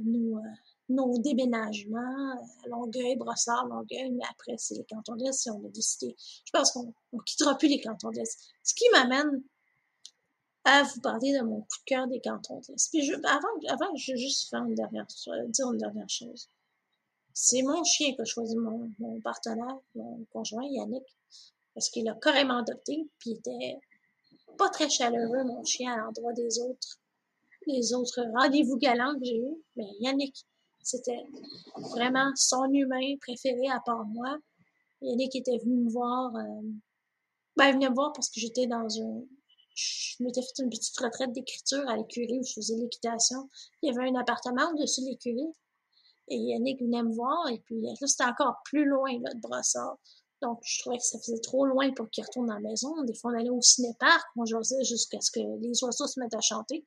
nos, 0.01 0.37
euh, 0.37 0.41
nos, 0.89 1.17
déménagements, 1.19 2.31
à 2.63 2.67
Longueuil, 2.67 3.15
Brossard, 3.17 3.67
Longueuil, 3.67 4.11
mais 4.11 4.23
après, 4.31 4.55
c'est 4.57 4.75
les 4.75 4.85
cantons 4.85 5.15
de 5.15 5.23
l'Est, 5.23 5.49
on 5.49 5.65
a 5.65 5.69
décidé. 5.69 6.15
Je 6.17 6.51
pense 6.51 6.71
qu'on 6.71 6.93
ne 7.11 7.19
quittera 7.25 7.57
plus 7.57 7.67
les 7.67 7.81
cantons 7.81 8.09
de 8.09 8.15
l'Est. 8.15 8.39
Ce 8.63 8.73
qui 8.73 8.85
m'amène 8.93 9.43
à 10.63 10.83
vous 10.83 11.01
parler 11.01 11.37
de 11.37 11.43
mon 11.43 11.61
coup 11.61 11.77
de 11.79 11.85
cœur 11.85 12.07
des 12.07 12.21
cantons 12.21 12.61
de 12.61 12.71
l'Est. 12.71 12.89
Puis 12.89 13.13
avant, 13.25 13.47
avant, 13.67 13.95
je 13.95 14.13
vais 14.13 14.17
juste 14.17 14.49
faire 14.49 14.63
une 14.63 14.75
dernière, 14.75 15.05
dire 15.49 15.71
une 15.71 15.77
dernière 15.77 16.09
chose. 16.09 16.49
C'est 17.33 17.63
mon 17.63 17.83
chien 17.83 18.15
que 18.15 18.21
a 18.21 18.25
choisi 18.25 18.55
mon 18.55 19.19
partenaire, 19.21 19.77
mon 19.95 20.23
conjoint, 20.31 20.65
Yannick 20.65 21.03
parce 21.73 21.89
qu'il 21.89 22.07
a 22.09 22.15
carrément 22.15 22.59
adopté, 22.59 23.07
puis 23.19 23.31
il 23.31 23.37
était 23.37 23.79
pas 24.57 24.69
très 24.69 24.89
chaleureux, 24.89 25.43
mon 25.43 25.63
chien, 25.63 25.93
à 25.93 25.97
l'endroit 25.97 26.33
des 26.33 26.59
autres, 26.59 26.99
les 27.67 27.93
autres 27.93 28.21
rendez-vous 28.35 28.77
galants 28.77 29.17
que 29.19 29.25
j'ai 29.25 29.37
eus. 29.37 29.63
Mais 29.75 29.87
Yannick, 29.99 30.45
c'était 30.81 31.25
vraiment 31.91 32.31
son 32.35 32.71
humain 32.71 33.15
préféré 33.21 33.69
à 33.69 33.79
part 33.85 34.05
moi. 34.05 34.37
Yannick 35.01 35.35
était 35.35 35.57
venu 35.57 35.77
me 35.77 35.89
voir, 35.89 36.35
euh, 36.35 36.61
ben, 37.57 37.67
il 37.67 37.73
venait 37.73 37.89
me 37.89 37.95
voir 37.95 38.13
parce 38.13 38.29
que 38.29 38.39
j'étais 38.39 38.67
dans 38.67 38.87
un, 39.01 39.23
je 39.75 40.23
m'étais 40.23 40.41
fait 40.41 40.63
une 40.63 40.69
petite 40.69 40.97
retraite 40.99 41.31
d'écriture 41.31 41.87
à 41.89 41.97
l'écurie 41.97 42.39
où 42.39 42.43
je 42.43 42.53
faisais 42.53 42.75
l'équitation. 42.75 43.49
Il 43.81 43.91
y 43.91 43.97
avait 43.97 44.09
un 44.09 44.15
appartement 44.15 44.69
au-dessus 44.71 45.01
de 45.01 45.07
l'écurie. 45.07 45.51
Et 46.29 46.37
Yannick 46.37 46.79
venait 46.79 47.03
me 47.03 47.13
voir, 47.13 47.49
et 47.49 47.59
puis 47.59 47.81
là, 47.81 47.91
c'était 48.05 48.23
encore 48.23 48.55
plus 48.63 48.85
loin, 48.85 49.11
là, 49.19 49.33
de 49.33 49.41
Brossard. 49.41 49.97
Donc, 50.43 50.59
je 50.61 50.81
trouvais 50.81 50.97
que 50.97 51.03
ça 51.03 51.17
faisait 51.19 51.39
trop 51.39 51.65
loin 51.65 51.89
pour 51.93 52.09
qu'il 52.09 52.21
retourne 52.25 52.51
à 52.51 52.55
la 52.55 52.59
maison. 52.59 53.01
Des 53.03 53.13
fois, 53.13 53.31
on 53.31 53.39
allait 53.39 53.49
au 53.49 53.61
ciné-parc, 53.61 54.27
on 54.35 54.45
jouait 54.45 54.83
jusqu'à 54.83 55.21
ce 55.21 55.31
que 55.31 55.39
les 55.39 55.83
oiseaux 55.83 56.05
se 56.05 56.19
mettent 56.19 56.35
à 56.35 56.41
chanter. 56.41 56.85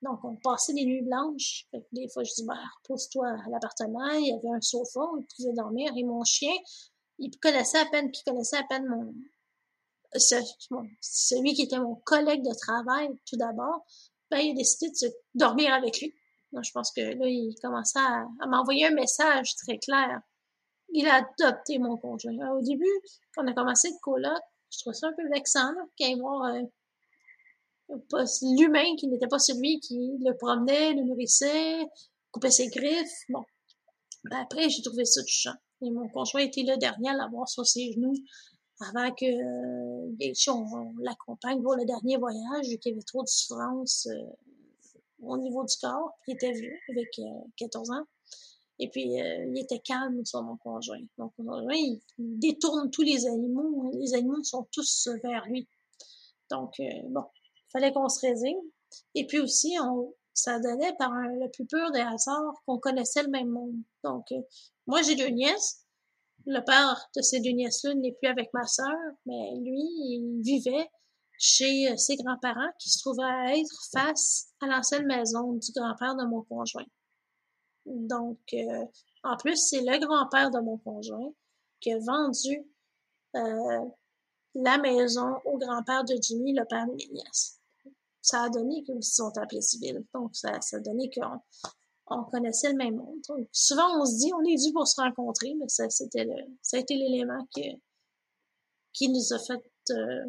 Donc, 0.00 0.24
on 0.24 0.36
passait 0.36 0.72
des 0.72 0.86
nuits 0.86 1.02
blanches. 1.02 1.66
des 1.92 2.08
fois, 2.08 2.24
je 2.24 2.32
dis, 2.34 2.46
bah, 2.46 2.58
repose-toi 2.82 3.28
à 3.28 3.50
l'appartement. 3.50 4.08
Il 4.12 4.28
y 4.28 4.32
avait 4.32 4.56
un 4.56 4.60
sofa, 4.62 5.00
on 5.00 5.22
pouvait 5.36 5.52
dormir. 5.52 5.92
Et 5.98 6.02
mon 6.02 6.24
chien, 6.24 6.52
il 7.18 7.30
connaissait 7.40 7.78
à 7.78 7.84
peine, 7.84 8.10
qui 8.10 8.24
connaissait 8.24 8.56
à 8.56 8.64
peine 8.70 8.86
mon, 8.86 9.14
celui 11.00 11.52
qui 11.52 11.62
était 11.62 11.78
mon 11.78 11.96
collègue 11.96 12.42
de 12.42 12.54
travail, 12.54 13.10
tout 13.28 13.36
d'abord, 13.36 13.84
ben, 14.30 14.38
il 14.38 14.52
a 14.52 14.54
décidé 14.54 14.90
de 14.90 15.12
dormir 15.34 15.74
avec 15.74 16.00
lui. 16.00 16.14
Donc, 16.52 16.64
je 16.64 16.72
pense 16.72 16.90
que 16.90 17.02
là, 17.02 17.26
il 17.26 17.54
commençait 17.60 17.98
à 17.98 18.46
m'envoyer 18.46 18.86
un 18.86 18.94
message 18.94 19.56
très 19.56 19.78
clair 19.78 20.22
il 20.94 21.08
a 21.08 21.16
adopté 21.16 21.78
mon 21.78 21.96
conjoint. 21.96 22.52
au 22.52 22.62
début, 22.62 23.00
quand 23.34 23.44
on 23.44 23.48
a 23.48 23.52
commencé 23.52 23.88
le 23.88 23.98
coloc, 24.00 24.40
je 24.70 24.78
trouvais 24.78 24.94
ça 24.94 25.08
un 25.08 25.12
peu 25.12 25.28
vexant, 25.28 25.74
qu'il 25.96 26.16
y 26.16 26.20
voir 26.20 26.54
euh, 26.54 26.62
l'humain 28.56 28.96
qui 28.96 29.08
n'était 29.08 29.26
pas 29.26 29.40
celui 29.40 29.80
qui 29.80 29.96
le 30.20 30.36
promenait, 30.36 30.94
le 30.94 31.02
nourrissait, 31.02 31.84
coupait 32.30 32.50
ses 32.50 32.68
griffes. 32.68 33.24
Bon. 33.28 33.42
Ben, 34.30 34.38
après, 34.42 34.70
j'ai 34.70 34.82
trouvé 34.82 35.04
ça 35.04 35.20
touchant. 35.22 35.54
Et 35.82 35.90
mon 35.90 36.08
conjoint 36.08 36.40
était 36.40 36.62
là 36.62 36.76
dernier 36.76 37.10
à 37.10 37.14
l'avoir 37.14 37.48
sur 37.48 37.66
ses 37.66 37.92
genoux 37.92 38.14
avant 38.80 39.10
que 39.12 39.24
euh, 39.26 40.32
on, 40.48 40.94
l'accompagne 41.00 41.60
pour 41.60 41.74
le 41.74 41.84
dernier 41.84 42.16
voyage, 42.16 42.68
vu 42.68 42.78
qu'il 42.78 42.92
y 42.92 42.94
avait 42.94 43.02
trop 43.02 43.22
de 43.22 43.28
souffrance 43.28 44.06
euh, 44.06 44.96
au 45.22 45.36
niveau 45.38 45.64
du 45.64 45.74
corps. 45.80 46.12
Il 46.28 46.34
était 46.34 46.52
vieux, 46.52 46.78
avec 46.88 47.08
14 47.56 47.90
ans. 47.90 48.06
Et 48.78 48.88
puis, 48.88 49.20
euh, 49.20 49.44
il 49.46 49.58
était 49.58 49.78
calme 49.78 50.24
sur 50.24 50.42
mon 50.42 50.56
conjoint. 50.56 51.00
Mon 51.18 51.28
conjoint, 51.30 51.74
il, 51.74 52.00
détourne 52.18 52.90
tous 52.90 53.02
les 53.02 53.26
animaux. 53.26 53.90
Les 53.94 54.14
animaux 54.14 54.42
sont 54.42 54.66
tous 54.72 55.08
vers 55.22 55.46
lui. 55.46 55.68
Donc, 56.50 56.72
euh, 56.80 56.84
bon, 57.08 57.24
il 57.34 57.70
fallait 57.72 57.92
qu'on 57.92 58.08
se 58.08 58.26
résigne. 58.26 58.60
Et 59.14 59.26
puis 59.26 59.40
aussi, 59.40 59.76
on, 59.80 60.14
ça 60.32 60.58
donnait 60.58 60.94
par 60.98 61.12
le 61.12 61.50
plus 61.50 61.66
pur 61.66 61.90
des 61.92 62.00
hasards 62.00 62.54
qu'on 62.66 62.78
connaissait 62.78 63.22
le 63.22 63.30
même 63.30 63.48
monde. 63.48 63.76
Donc, 64.02 64.24
euh, 64.32 64.40
moi, 64.86 65.02
j'ai 65.02 65.14
deux 65.14 65.28
nièces. 65.28 65.84
Le 66.46 66.60
père 66.60 67.08
de 67.16 67.22
ces 67.22 67.40
deux 67.40 67.52
nièces-là 67.52 67.94
n'est 67.94 68.12
plus 68.12 68.28
avec 68.28 68.52
ma 68.52 68.66
sœur, 68.66 68.98
mais 69.24 69.54
lui, 69.60 69.80
il 69.80 70.42
vivait 70.42 70.90
chez 71.38 71.96
ses 71.96 72.16
grands-parents 72.16 72.70
qui 72.78 72.90
se 72.90 72.98
trouvaient 72.98 73.22
à 73.24 73.56
être 73.56 73.88
face 73.92 74.48
à 74.60 74.66
l'ancienne 74.66 75.06
maison 75.06 75.52
du 75.54 75.72
grand-père 75.72 76.16
de 76.16 76.26
mon 76.26 76.42
conjoint. 76.42 76.84
Donc, 77.86 78.38
euh, 78.52 78.84
en 79.22 79.36
plus, 79.36 79.56
c'est 79.56 79.82
le 79.82 79.98
grand-père 79.98 80.50
de 80.50 80.60
mon 80.60 80.78
conjoint 80.78 81.32
qui 81.80 81.92
a 81.92 81.98
vendu 81.98 82.66
euh, 83.36 83.84
la 84.54 84.78
maison 84.78 85.36
au 85.44 85.58
grand-père 85.58 86.04
de 86.04 86.14
Jimmy, 86.20 86.54
le 86.54 86.64
père 86.64 86.86
de 86.86 86.92
mes 86.92 87.08
nièces. 87.08 87.60
Ça 88.22 88.44
a 88.44 88.48
donné 88.48 88.82
qu'ils 88.84 89.02
sont 89.02 89.36
appelés 89.36 89.60
civils. 89.60 90.04
Donc, 90.14 90.34
ça, 90.34 90.60
ça 90.60 90.78
a 90.78 90.80
donné 90.80 91.10
qu'on 91.10 91.40
on 92.06 92.24
connaissait 92.24 92.70
le 92.70 92.76
même 92.76 92.96
monde. 92.96 93.20
souvent, 93.52 94.00
on 94.00 94.06
se 94.06 94.16
dit, 94.18 94.32
on 94.32 94.44
est 94.44 94.56
dû 94.56 94.72
pour 94.72 94.86
se 94.86 95.00
rencontrer, 95.00 95.54
mais 95.54 95.68
ça, 95.68 95.90
c'était 95.90 96.24
le, 96.24 96.34
ça 96.62 96.76
a 96.76 96.80
été 96.80 96.94
l'élément 96.94 97.46
qui, 97.50 97.80
qui 98.92 99.08
nous 99.08 99.32
a 99.32 99.38
fait 99.38 99.62
euh, 99.90 100.24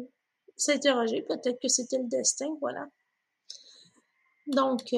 s'interroger. 0.56 1.22
Peut-être 1.22 1.60
que 1.60 1.68
c'était 1.68 1.98
le 1.98 2.08
destin, 2.08 2.48
voilà. 2.60 2.86
Donc, 4.46 4.92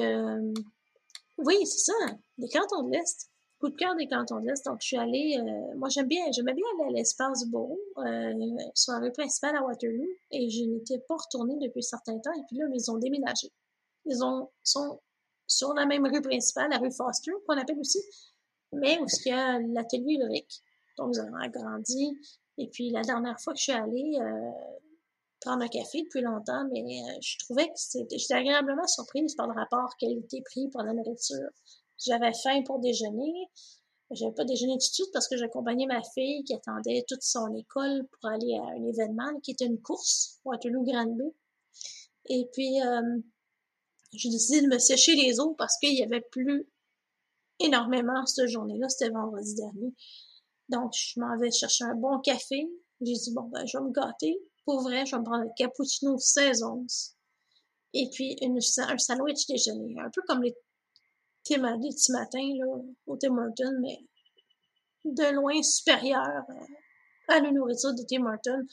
oui, 1.45 1.65
c'est 1.65 1.91
ça. 1.91 1.93
Les 2.37 2.49
cantons 2.49 2.83
de 2.83 2.91
l'Est. 2.91 3.29
Coup 3.59 3.69
de 3.69 3.75
cœur 3.75 3.95
des 3.95 4.07
cantons 4.07 4.39
de 4.39 4.47
l'Est. 4.47 4.65
Donc, 4.65 4.79
je 4.81 4.87
suis 4.87 4.97
allée, 4.97 5.37
euh, 5.37 5.75
moi, 5.77 5.89
j'aime 5.89 6.07
bien, 6.07 6.23
j'aimais 6.31 6.53
bien 6.53 6.65
aller 6.75 6.89
à 6.89 6.97
l'espace 6.97 7.45
beau, 7.47 7.77
euh, 7.97 8.33
sur 8.73 8.93
la 8.93 8.99
rue 8.99 9.11
principale 9.11 9.55
à 9.57 9.63
Waterloo, 9.63 10.07
et 10.31 10.49
je 10.49 10.63
n'étais 10.63 10.99
pas 10.99 11.15
retournée 11.15 11.57
depuis 11.61 11.79
un 11.79 11.81
certain 11.81 12.17
temps, 12.19 12.31
et 12.33 12.43
puis 12.47 12.57
là, 12.57 12.65
ils 12.73 12.89
ont 12.89 12.97
déménagé. 12.97 13.51
Ils 14.05 14.23
ont, 14.23 14.49
sont 14.63 15.01
sur 15.47 15.73
la 15.73 15.85
même 15.85 16.05
rue 16.05 16.21
principale, 16.21 16.69
la 16.69 16.77
rue 16.77 16.91
Foster, 16.91 17.31
qu'on 17.45 17.57
appelle 17.57 17.79
aussi, 17.79 17.99
mais 18.71 18.97
où 18.99 19.05
il 19.25 19.29
y 19.29 19.33
a 19.33 19.59
l'atelier 19.59 20.15
Ulrich. 20.15 20.61
Donc, 20.97 21.15
ils 21.15 21.21
ont 21.21 21.35
agrandi. 21.35 22.17
Et 22.57 22.67
puis, 22.67 22.91
la 22.91 23.01
dernière 23.01 23.39
fois 23.39 23.53
que 23.53 23.59
je 23.59 23.63
suis 23.63 23.71
allée, 23.71 24.17
euh, 24.19 24.51
prendre 25.41 25.63
un 25.63 25.67
café 25.67 26.01
depuis 26.03 26.21
longtemps, 26.21 26.67
mais 26.71 26.81
euh, 26.81 27.17
je 27.21 27.37
trouvais 27.39 27.67
que 27.67 28.07
j'étais 28.11 28.33
agréablement 28.33 28.87
surprise 28.87 29.35
par 29.35 29.47
le 29.47 29.53
rapport 29.53 29.95
qualité-prix 29.99 30.69
pour 30.69 30.81
la 30.83 30.93
nourriture. 30.93 31.49
J'avais 31.97 32.33
faim 32.33 32.61
pour 32.65 32.79
déjeuner. 32.79 33.33
J'avais 34.11 34.33
pas 34.33 34.45
déjeuné 34.45 34.77
tout 34.95 35.05
parce 35.13 35.27
que 35.27 35.37
j'accompagnais 35.37 35.85
ma 35.85 36.01
fille 36.01 36.43
qui 36.43 36.55
attendait 36.55 37.05
toute 37.07 37.21
son 37.21 37.53
école 37.55 38.07
pour 38.07 38.31
aller 38.31 38.55
à 38.55 38.63
un 38.63 38.83
événement 38.87 39.39
qui 39.43 39.51
était 39.51 39.65
une 39.65 39.81
course, 39.81 40.39
Waterloo 40.45 40.83
Grand 40.83 41.05
Bay. 41.05 41.31
Et 42.25 42.49
puis, 42.51 42.81
euh, 42.81 43.19
j'ai 44.13 44.29
décidé 44.29 44.61
de 44.61 44.67
me 44.67 44.79
sécher 44.79 45.15
les 45.15 45.39
os 45.39 45.55
parce 45.57 45.77
qu'il 45.77 45.93
y 45.93 46.03
avait 46.03 46.25
plus 46.31 46.67
énormément 47.59 48.25
cette 48.25 48.47
journée-là. 48.47 48.89
C'était 48.89 49.11
vendredi 49.11 49.53
dernier. 49.55 49.93
Donc, 50.69 50.93
je 50.93 51.19
m'en 51.19 51.37
vais 51.37 51.51
chercher 51.51 51.83
un 51.83 51.95
bon 51.95 52.19
café. 52.19 52.67
J'ai 53.01 53.13
dit, 53.13 53.33
bon, 53.33 53.43
ben, 53.43 53.65
je 53.65 53.77
vais 53.77 53.83
me 53.83 53.91
gâter. 53.91 54.39
Pour 54.69 54.83
vrai, 54.83 55.03
je 55.03 55.15
vais 55.15 55.17
me 55.17 55.25
prendre 55.25 55.45
un 55.45 55.53
cappuccino 55.57 56.19
16 56.19 56.61
onces. 56.61 57.15
Et 57.95 58.07
puis, 58.13 58.37
un 58.43 58.97
sandwich 58.99 59.47
déjeuner. 59.47 59.95
Un 59.99 60.11
peu 60.13 60.21
comme 60.27 60.43
les 60.43 60.55
Tim 61.43 61.63
petits 61.79 62.11
matins, 62.11 62.53
là, 62.55 62.67
au 63.07 63.17
Tim 63.17 63.35
Hortons, 63.35 63.79
mais 63.81 63.97
de 65.05 65.33
loin 65.33 65.59
supérieur 65.63 66.21
euh, 66.21 66.53
à 67.29 67.39
la 67.39 67.51
nourriture 67.51 67.95
de 67.95 68.03
Tim 68.07 68.27
Hortons. 68.27 68.67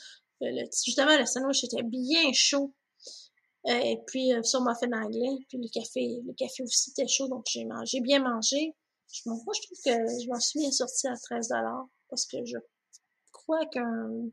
justement, 0.84 1.16
le 1.16 1.24
sandwich 1.24 1.64
était 1.64 1.82
bien 1.82 2.30
chaud. 2.34 2.74
Euh, 3.66 3.72
et 3.72 3.98
puis, 4.06 4.34
euh, 4.34 4.42
sur 4.42 4.60
ma 4.60 4.74
fin 4.74 4.92
anglais. 4.92 5.38
Puis, 5.48 5.56
le 5.56 5.68
café, 5.72 6.20
le 6.26 6.34
café 6.34 6.62
aussi 6.62 6.90
était 6.90 7.08
chaud, 7.08 7.28
donc 7.28 7.46
j'ai 7.48 7.64
mangé, 7.64 8.02
bien 8.02 8.18
mangé. 8.18 8.74
Je, 9.10 9.22
moi, 9.30 9.38
je 9.54 9.62
trouve 9.62 9.78
que 9.82 10.22
je 10.22 10.28
m'en 10.28 10.40
suis 10.40 10.60
bien 10.60 10.70
sortie 10.70 11.08
à 11.08 11.16
13 11.16 11.48
parce 12.10 12.26
que 12.26 12.44
je 12.44 12.58
crois 13.32 13.64
qu'un, 13.72 14.28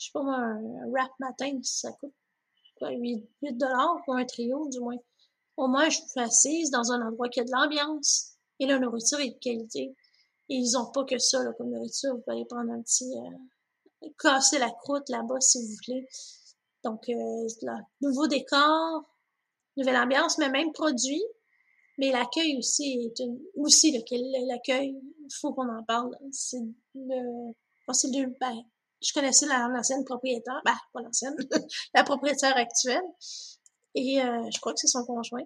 je 0.00 0.06
sais 0.06 0.12
pas 0.12 0.22
moi, 0.22 0.36
un 0.36 0.90
wrap 0.90 1.10
matin, 1.20 1.60
ça 1.62 1.92
coûte 1.92 2.14
quoi, 2.78 2.90
8, 2.90 3.28
8 3.42 3.58
pour 4.04 4.16
un 4.16 4.24
trio, 4.24 4.68
du 4.70 4.80
moins. 4.80 4.96
Au 5.56 5.68
moins, 5.68 5.90
je 5.90 5.98
suis 5.98 6.20
assise 6.20 6.70
dans 6.70 6.90
un 6.90 7.06
endroit 7.06 7.28
qui 7.28 7.40
a 7.40 7.44
de 7.44 7.50
l'ambiance 7.50 8.32
et 8.58 8.66
la 8.66 8.78
nourriture 8.78 9.20
est 9.20 9.30
de 9.30 9.38
qualité. 9.38 9.94
Et 10.48 10.54
ils 10.54 10.76
ont 10.78 10.90
pas 10.90 11.04
que 11.04 11.18
ça 11.18 11.42
là, 11.44 11.52
comme 11.52 11.70
nourriture. 11.70 12.14
Vous 12.14 12.22
pouvez 12.22 12.44
prendre 12.46 12.72
un 12.72 12.82
petit... 12.82 13.12
Euh, 13.14 14.08
casser 14.18 14.58
la 14.58 14.70
croûte 14.70 15.08
là-bas 15.10 15.40
si 15.40 15.58
vous 15.58 15.76
voulez. 15.86 16.08
Donc, 16.84 17.06
euh, 17.10 17.46
nouveau 18.00 18.26
décor, 18.26 19.04
nouvelle 19.76 19.96
ambiance, 19.96 20.38
mais 20.38 20.48
même 20.48 20.72
produit. 20.72 21.22
Mais 21.98 22.10
l'accueil 22.10 22.56
aussi 22.56 23.12
est 23.12 23.22
une, 23.22 23.38
aussi 23.56 23.92
l'accueil, 23.92 24.98
il 25.18 25.34
faut 25.38 25.52
qu'on 25.52 25.68
en 25.68 25.84
parle. 25.84 26.16
C'est 26.32 26.62
le, 26.94 27.52
c'est 27.92 28.08
le, 28.08 28.34
ben, 28.40 28.64
je 29.00 29.12
connaissais 29.12 29.46
l'ancienne 29.46 30.04
propriétaire, 30.04 30.60
ben, 30.64 30.74
pas 30.92 31.00
l'ancienne, 31.00 31.36
la 31.94 32.04
propriétaire 32.04 32.56
actuelle. 32.56 33.04
Et 33.94 34.20
euh, 34.22 34.48
je 34.52 34.60
crois 34.60 34.72
que 34.72 34.80
c'est 34.80 34.86
son 34.86 35.04
conjoint. 35.04 35.44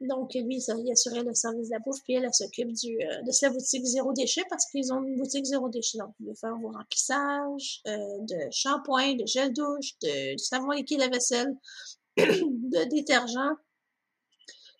Donc, 0.00 0.34
lui, 0.34 0.58
il 0.60 0.92
assurait 0.92 1.24
le 1.24 1.34
service 1.34 1.68
de 1.68 1.72
la 1.72 1.80
bouffe, 1.80 2.00
puis 2.04 2.14
elle, 2.14 2.32
s'occupe 2.32 2.68
euh, 2.68 3.22
de 3.22 3.32
sa 3.32 3.50
boutique 3.50 3.84
zéro 3.84 4.12
déchet 4.12 4.42
parce 4.48 4.64
qu'ils 4.70 4.92
ont 4.92 5.02
une 5.02 5.16
boutique 5.16 5.44
zéro 5.44 5.68
déchet. 5.68 5.98
Donc, 5.98 6.08
vous 6.18 6.24
pouvez 6.24 6.36
faire 6.36 6.56
vos 6.56 6.70
remplissages 6.70 7.80
euh, 7.88 8.18
de 8.20 8.38
shampoing, 8.52 9.16
de 9.16 9.26
gel 9.26 9.52
douche, 9.52 9.98
de, 10.02 10.36
savon 10.36 10.70
liquide 10.70 11.02
à 11.02 11.08
vaisselle, 11.08 11.56
de 12.16 12.88
détergent, 12.88 13.56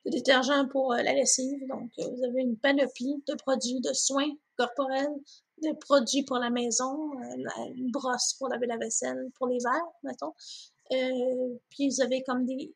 de 0.06 0.10
détergent 0.10 0.68
pour 0.70 0.94
la 0.94 1.12
lessive. 1.12 1.66
Donc, 1.68 1.90
vous 1.96 2.24
avez 2.24 2.42
une 2.42 2.56
panoplie 2.56 3.22
de 3.26 3.34
produits 3.34 3.80
de 3.80 3.92
soins 3.92 4.30
corporels, 4.56 5.14
de 5.62 5.76
produits 5.78 6.24
pour 6.24 6.38
la 6.38 6.50
maison, 6.50 7.12
une 7.74 7.90
brosse 7.90 8.34
pour 8.38 8.48
laver 8.48 8.66
la 8.66 8.76
vaisselle, 8.76 9.30
pour 9.36 9.48
les 9.48 9.58
verres, 9.62 9.92
mettons. 10.02 10.34
puis, 11.70 11.88
vous 11.88 12.02
avez 12.02 12.22
comme 12.22 12.44
des, 12.46 12.74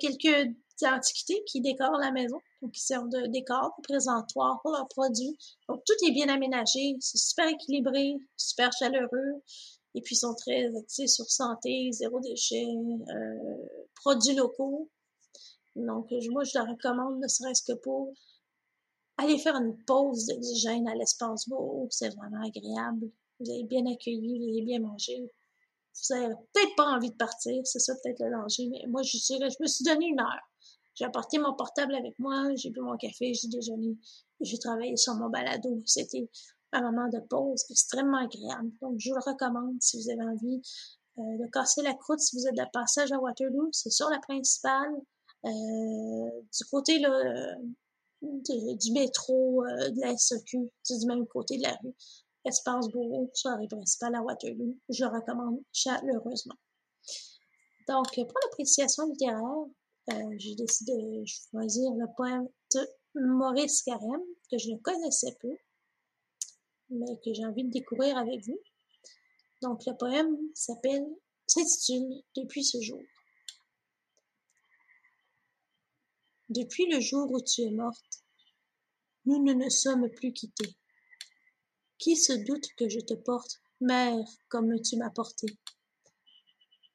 quelques 0.00 0.54
antiquités 0.86 1.42
qui 1.46 1.60
décorent 1.60 1.98
la 1.98 2.12
maison, 2.12 2.38
donc 2.62 2.72
qui 2.72 2.80
servent 2.80 3.08
de 3.08 3.26
décor, 3.26 3.74
de 3.78 3.82
présentoir 3.82 4.60
pour 4.62 4.72
leurs 4.72 4.88
produits. 4.88 5.36
Donc 5.68 5.82
tout 5.84 5.94
est 6.06 6.12
bien 6.12 6.28
aménagé, 6.28 6.96
c'est 7.00 7.18
super 7.18 7.48
équilibré, 7.48 8.16
super 8.36 8.70
chaleureux, 8.72 9.42
et 9.94 10.00
puis 10.02 10.14
ils 10.14 10.18
sont 10.18 10.34
très 10.34 10.66
axés 10.76 11.06
sur 11.06 11.28
santé, 11.28 11.90
zéro 11.92 12.20
déchet, 12.20 12.66
euh, 12.66 13.56
produits 13.96 14.34
locaux. 14.34 14.88
Donc 15.76 16.10
moi 16.30 16.44
je 16.44 16.58
leur 16.58 16.68
recommande, 16.68 17.20
ne 17.20 17.28
serait-ce 17.28 17.62
que 17.62 17.76
pour 17.78 18.12
aller 19.18 19.38
faire 19.38 19.56
une 19.56 19.76
pause 19.84 20.26
d'oxygène 20.26 20.88
à 20.88 20.94
l'espace 20.94 21.48
beau, 21.48 21.86
c'est 21.90 22.14
vraiment 22.16 22.42
agréable. 22.44 23.10
Vous 23.40 23.50
avez 23.50 23.64
bien 23.64 23.86
accueilli, 23.86 24.38
vous 24.38 24.48
avez 24.56 24.62
bien 24.64 24.80
mangé 24.80 25.30
vous 26.08 26.14
n'avez 26.14 26.34
peut-être 26.52 26.76
pas 26.76 26.86
envie 26.86 27.10
de 27.10 27.16
partir, 27.16 27.60
c'est 27.64 27.78
ça 27.78 27.94
peut-être 28.02 28.20
le 28.20 28.30
danger, 28.30 28.68
mais 28.70 28.84
moi, 28.88 29.02
je, 29.02 29.16
je 29.16 29.62
me 29.62 29.66
suis 29.66 29.84
donné 29.84 30.06
une 30.06 30.20
heure. 30.20 30.50
J'ai 30.94 31.04
apporté 31.04 31.38
mon 31.38 31.54
portable 31.54 31.94
avec 31.94 32.18
moi, 32.18 32.54
j'ai 32.56 32.70
bu 32.70 32.80
mon 32.80 32.96
café, 32.96 33.32
j'ai 33.32 33.48
déjeuné, 33.48 33.96
j'ai 34.40 34.58
travaillé 34.58 34.96
sur 34.96 35.14
mon 35.14 35.28
balado. 35.28 35.80
C'était 35.86 36.28
un 36.72 36.82
moment 36.82 37.08
de 37.08 37.20
pause 37.20 37.64
extrêmement 37.70 38.18
agréable. 38.18 38.70
Donc, 38.80 38.96
je 38.98 39.10
vous 39.10 39.16
le 39.16 39.30
recommande 39.30 39.76
si 39.80 40.00
vous 40.00 40.10
avez 40.10 40.22
envie 40.22 40.60
euh, 41.18 41.22
de 41.38 41.50
casser 41.52 41.82
la 41.82 41.94
croûte, 41.94 42.18
si 42.20 42.36
vous 42.36 42.48
êtes 42.48 42.56
de 42.56 42.64
passage 42.72 43.12
à 43.12 43.18
Waterloo, 43.18 43.68
c'est 43.72 43.90
sur 43.90 44.10
la 44.10 44.18
principale, 44.18 44.92
euh, 45.44 45.48
du 45.48 46.64
côté 46.70 46.98
là, 46.98 47.54
du 48.22 48.92
métro, 48.92 49.64
euh, 49.64 49.90
de 49.90 50.00
la 50.00 50.16
SEQ, 50.16 50.70
du 50.90 51.06
même 51.06 51.26
côté 51.26 51.56
de 51.58 51.62
la 51.62 51.76
rue. 51.82 51.94
Espace 52.44 52.88
Bourreau, 52.88 53.30
soirée 53.34 53.68
principale 53.68 54.14
à 54.14 54.22
Waterloo. 54.22 54.76
Je 54.88 55.04
recommande 55.04 55.60
chaleureusement. 55.72 56.54
Donc, 57.88 58.14
pour 58.14 58.38
l'appréciation 58.44 59.06
littéraire, 59.06 59.64
euh, 60.10 60.34
j'ai 60.38 60.54
décidé 60.54 60.92
de 60.92 61.24
choisir 61.26 61.90
le 61.92 62.06
poème 62.16 62.48
de 62.74 62.80
Maurice 63.14 63.82
Carême, 63.82 64.24
que 64.50 64.58
je 64.58 64.70
ne 64.70 64.78
connaissais 64.78 65.36
peu, 65.40 65.56
mais 66.90 67.18
que 67.24 67.32
j'ai 67.32 67.44
envie 67.44 67.64
de 67.64 67.70
découvrir 67.70 68.16
avec 68.16 68.44
vous. 68.46 68.58
Donc, 69.62 69.84
le 69.86 69.96
poème 69.96 70.36
s'appelle, 70.54 71.06
s'intitule 71.46 72.22
Depuis 72.36 72.64
ce 72.64 72.80
jour. 72.80 73.00
Depuis 76.50 76.86
le 76.86 76.98
jour 76.98 77.30
où 77.30 77.42
tu 77.42 77.60
es 77.60 77.70
morte, 77.70 78.24
nous 79.26 79.44
ne 79.44 79.52
nous 79.52 79.68
sommes 79.68 80.08
plus 80.08 80.32
quittés. 80.32 80.78
Qui 81.98 82.16
se 82.16 82.32
doute 82.32 82.66
que 82.78 82.88
je 82.88 83.00
te 83.00 83.12
porte, 83.12 83.60
mère, 83.82 84.24
comme 84.48 84.80
tu 84.80 84.96
m'as 84.96 85.10
porté 85.10 85.46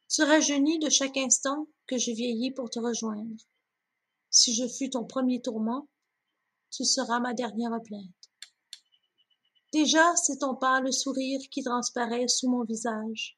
Tu 0.09 0.23
rajeunis 0.23 0.79
de 0.79 0.89
chaque 0.89 1.17
instant 1.17 1.67
que 1.85 1.99
je 1.99 2.09
vieillis 2.09 2.49
pour 2.49 2.71
te 2.71 2.79
rejoindre. 2.79 3.35
Si 4.31 4.55
je 4.55 4.67
fus 4.67 4.89
ton 4.89 5.05
premier 5.05 5.39
tourment, 5.39 5.87
tu 6.71 6.83
seras 6.83 7.19
ma 7.19 7.35
dernière 7.35 7.79
plainte. 7.83 8.31
Déjà, 9.71 10.15
c'est 10.15 10.39
ton 10.39 10.55
pâle 10.55 10.91
sourire 10.91 11.41
qui 11.51 11.61
transparaît 11.61 12.27
sous 12.27 12.49
mon 12.49 12.63
visage. 12.63 13.37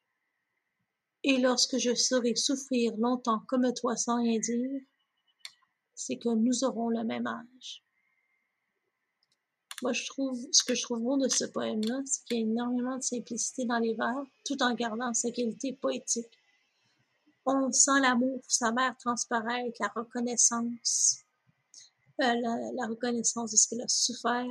Et 1.23 1.39
lorsque 1.39 1.77
je 1.77 1.93
saurai 1.93 2.35
souffrir 2.35 2.95
longtemps 2.97 3.41
comme 3.49 3.73
toi 3.73 3.97
sans 3.97 4.23
rien 4.23 4.39
dire, 4.39 4.81
c'est 5.95 6.17
que 6.17 6.29
nous 6.29 6.63
aurons 6.63 6.89
le 6.89 7.03
même 7.03 7.25
âge. 7.25 7.83
Moi, 9.81 9.93
je 9.93 10.05
trouve, 10.05 10.39
ce 10.51 10.63
que 10.63 10.73
je 10.73 10.81
trouve 10.83 11.01
beau 11.01 11.17
de 11.17 11.27
ce 11.27 11.45
poème-là, 11.45 12.01
c'est 12.05 12.23
qu'il 12.25 12.37
y 12.37 12.39
a 12.41 12.43
énormément 12.43 12.97
de 12.97 13.03
simplicité 13.03 13.65
dans 13.65 13.79
les 13.79 13.93
vers, 13.93 14.23
tout 14.45 14.61
en 14.61 14.73
gardant 14.73 15.13
sa 15.13 15.31
qualité 15.31 15.73
poétique. 15.73 16.31
On 17.45 17.71
sent 17.71 17.99
l'amour 18.01 18.41
pour 18.41 18.51
sa 18.51 18.71
mère 18.71 18.95
transparaître, 18.97 19.77
la 19.79 19.91
reconnaissance, 19.95 21.19
euh, 22.21 22.33
la, 22.75 22.87
reconnaissance 22.87 23.51
de 23.51 23.57
ce 23.57 23.67
qu'elle 23.67 23.81
a 23.81 23.87
souffert 23.87 24.47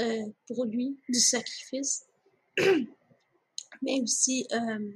euh, 0.00 0.26
pour 0.46 0.64
lui, 0.64 0.98
du 1.08 1.20
sacrifice, 1.20 2.06
mais 3.82 4.00
aussi 4.00 4.46
euh, 4.52 4.90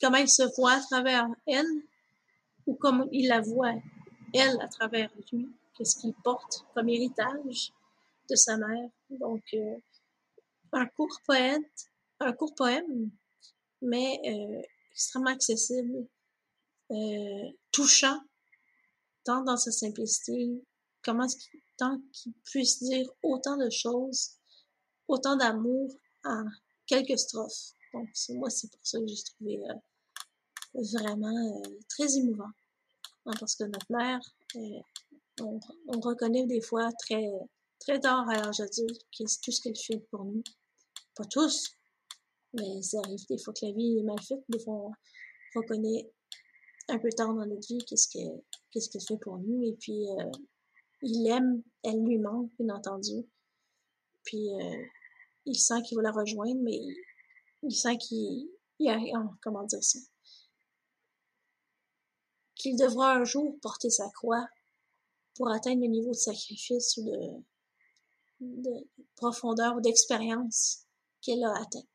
comment 0.00 0.18
il 0.18 0.28
se 0.28 0.42
voit 0.56 0.74
à 0.74 0.80
travers 0.80 1.26
elle, 1.46 1.66
ou 2.66 2.74
comment 2.74 3.08
il 3.10 3.28
la 3.28 3.40
voit, 3.40 3.74
elle, 4.34 4.60
à 4.60 4.68
travers 4.68 5.10
lui, 5.32 5.48
qu'est-ce 5.74 5.96
qu'il 5.96 6.14
porte 6.14 6.64
comme 6.74 6.88
héritage 6.88 7.72
de 8.28 8.34
sa 8.34 8.56
mère. 8.56 8.90
Donc, 9.10 9.42
euh, 9.54 9.76
un 10.72 10.86
court 10.86 11.20
poète, 11.26 11.90
un 12.20 12.32
court 12.32 12.54
poème, 12.54 13.10
mais 13.82 14.20
euh, 14.26 14.62
extrêmement 14.92 15.30
accessible, 15.30 16.06
euh, 16.90 17.50
touchant, 17.72 18.20
tant 19.24 19.42
dans 19.42 19.56
sa 19.56 19.70
simplicité, 19.70 20.62
comment 21.04 21.26
tant 21.76 22.00
qu'il 22.12 22.32
puisse 22.44 22.82
dire 22.82 23.08
autant 23.22 23.56
de 23.56 23.70
choses, 23.70 24.32
autant 25.08 25.36
d'amour 25.36 25.90
en 26.24 26.44
quelques 26.86 27.18
strophes. 27.18 27.72
Donc, 27.92 28.08
moi, 28.30 28.50
c'est 28.50 28.70
pour 28.70 28.80
ça 28.82 28.98
que 28.98 29.06
j'ai 29.06 29.22
trouvé 29.22 29.62
vraiment 30.74 31.62
très 31.88 32.16
émouvant. 32.16 32.50
Parce 33.38 33.56
que 33.56 33.64
notre 33.64 33.86
mère, 33.90 34.20
on, 35.40 35.58
on, 35.88 36.00
reconnaît 36.00 36.46
des 36.46 36.60
fois 36.60 36.90
très 36.92 37.28
très 37.80 38.00
tard 38.00 38.28
à 38.30 38.36
l'âge 38.36 38.60
adulte, 38.60 39.00
tout 39.12 39.52
ce 39.52 39.60
qu'elle 39.60 39.76
fait 39.76 39.98
pour 40.10 40.24
nous. 40.24 40.42
Pas 41.14 41.24
tous, 41.24 41.70
Mais 42.54 42.82
ça 42.82 42.98
arrive 43.04 43.26
des 43.28 43.38
fois 43.38 43.52
que 43.52 43.66
la 43.66 43.72
vie 43.72 43.98
est 43.98 44.02
mal 44.02 44.20
faite, 44.22 44.44
des 44.48 44.58
fois 44.58 44.74
on 44.74 44.92
reconnaît 45.58 46.10
un 46.88 46.98
peu 46.98 47.08
tard 47.10 47.34
dans 47.34 47.46
notre 47.46 47.66
vie 47.66 47.84
qu'est-ce 47.86 48.08
que 48.08 48.42
qu'est-ce 48.70 48.90
qu'elle 48.90 49.02
fait 49.02 49.18
pour 49.18 49.38
nous. 49.38 49.62
Et 49.62 49.76
puis 49.80 50.08
euh, 50.08 50.30
il 51.02 51.28
aime, 51.28 51.62
elle 51.82 52.02
lui 52.02 52.18
manque, 52.18 52.50
bien 52.58 52.74
entendu. 52.74 53.26
Puis 54.24 54.54
euh, 54.54 54.84
il 55.46 55.56
sent 55.56 55.82
qu'il 55.82 55.96
va 55.96 56.02
la 56.02 56.12
rejoindre, 56.12 56.60
mais 56.62 56.78
il, 57.62 57.74
sent 57.74 57.96
qu'il 57.98 58.48
il 58.78 58.90
a 58.90 58.98
comment 59.42 59.64
dire 59.64 59.82
ça? 59.82 59.98
Qu'il 62.56 62.76
devra 62.76 63.14
un 63.14 63.24
jour 63.24 63.56
porter 63.62 63.90
sa 63.90 64.08
croix 64.10 64.46
pour 65.36 65.50
atteindre 65.50 65.82
le 65.82 65.88
niveau 65.88 66.10
de 66.10 66.16
sacrifice 66.16 66.96
ou 66.96 67.04
de, 67.04 67.44
de 68.40 68.88
profondeur 69.14 69.76
ou 69.76 69.80
d'expérience 69.80 70.86
qu'elle 71.22 71.44
a 71.44 71.52
atteint. 71.52 71.86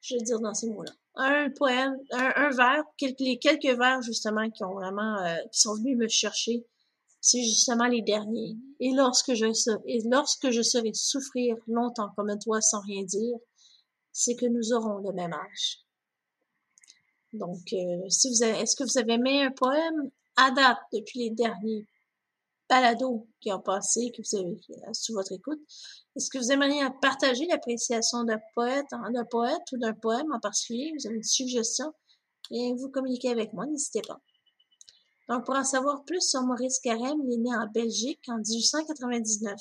Je 0.00 0.14
veux 0.14 0.22
dire 0.22 0.40
dans 0.40 0.54
ces 0.54 0.68
mots-là. 0.70 0.92
Un 1.16 1.50
poème, 1.50 1.96
un, 2.12 2.50
vers, 2.50 2.84
quelques, 2.96 3.20
les 3.20 3.38
quelques 3.38 3.76
vers 3.78 4.00
justement 4.00 4.48
qui 4.50 4.64
ont 4.64 4.72
vraiment, 4.72 5.18
euh, 5.18 5.36
sont 5.52 5.74
venus 5.74 5.98
me 5.98 6.08
chercher, 6.08 6.64
c'est 7.20 7.42
justement 7.42 7.86
les 7.86 8.00
derniers. 8.00 8.56
Et 8.78 8.92
lorsque 8.92 9.34
je 9.34 9.44
et 9.86 10.00
lorsque 10.08 10.50
je 10.50 10.62
serai 10.62 10.92
souffrir 10.94 11.56
longtemps 11.66 12.10
comme 12.16 12.34
toi 12.38 12.60
sans 12.62 12.80
rien 12.80 13.02
dire, 13.02 13.36
c'est 14.12 14.36
que 14.36 14.46
nous 14.46 14.72
aurons 14.72 14.98
le 14.98 15.12
même 15.12 15.32
âge. 15.32 15.80
Donc, 17.32 17.72
euh, 17.72 18.08
si 18.08 18.28
vous 18.28 18.42
avez, 18.42 18.58
est-ce 18.60 18.76
que 18.76 18.84
vous 18.84 18.98
avez 18.98 19.14
aimé 19.14 19.42
un 19.42 19.50
poème 19.50 20.10
à 20.36 20.50
date 20.50 20.78
depuis 20.92 21.20
les 21.20 21.30
derniers 21.30 21.86
balados 22.68 23.28
qui 23.40 23.52
ont 23.52 23.60
passé, 23.60 24.12
que 24.16 24.22
vous 24.22 24.38
avez 24.38 24.60
euh, 24.70 24.92
sous 24.92 25.14
votre 25.14 25.32
écoute? 25.32 25.60
Est-ce 26.16 26.30
que 26.30 26.38
vous 26.38 26.50
aimeriez 26.52 26.82
partager 27.00 27.46
l'appréciation 27.46 28.24
d'un 28.24 28.40
poète, 28.54 28.86
d'un 28.90 29.24
poète 29.24 29.62
ou 29.72 29.78
d'un 29.78 29.94
poème 29.94 30.32
en 30.32 30.40
particulier? 30.40 30.92
Vous 30.98 31.06
avez 31.06 31.16
une 31.16 31.22
suggestion? 31.22 31.92
Et 32.50 32.74
vous 32.74 32.90
communiquez 32.90 33.30
avec 33.30 33.52
moi, 33.52 33.66
n'hésitez 33.66 34.02
pas. 34.02 34.20
Donc, 35.28 35.46
pour 35.46 35.54
en 35.54 35.62
savoir 35.62 36.04
plus 36.04 36.28
sur 36.28 36.42
Maurice 36.42 36.80
Carême, 36.80 37.20
il 37.24 37.34
est 37.34 37.38
né 37.38 37.54
en 37.54 37.68
Belgique 37.72 38.20
en 38.28 38.38
1899. 38.38 39.54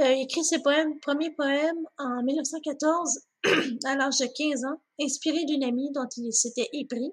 Euh, 0.00 0.12
il 0.12 0.22
écrit 0.24 0.44
ses 0.44 0.60
poèmes, 0.60 1.00
premier 1.00 1.30
poème 1.30 1.78
en 1.96 2.22
1914 2.22 3.20
à 3.84 3.96
l'âge 3.96 4.18
de 4.18 4.26
15 4.26 4.64
ans, 4.66 4.80
inspiré 5.00 5.44
d'une 5.44 5.64
amie 5.64 5.90
dont 5.92 6.08
il 6.16 6.32
s'était 6.32 6.68
épris, 6.72 7.12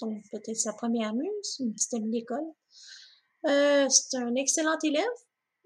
donc 0.00 0.22
peut-être 0.30 0.56
sa 0.56 0.72
première 0.72 1.14
muse, 1.14 1.56
une 1.60 1.74
petite 1.74 2.10
d'école. 2.10 2.44
Euh, 3.46 3.86
c'est 3.88 4.16
un 4.16 4.34
excellent 4.34 4.78
élève 4.82 5.04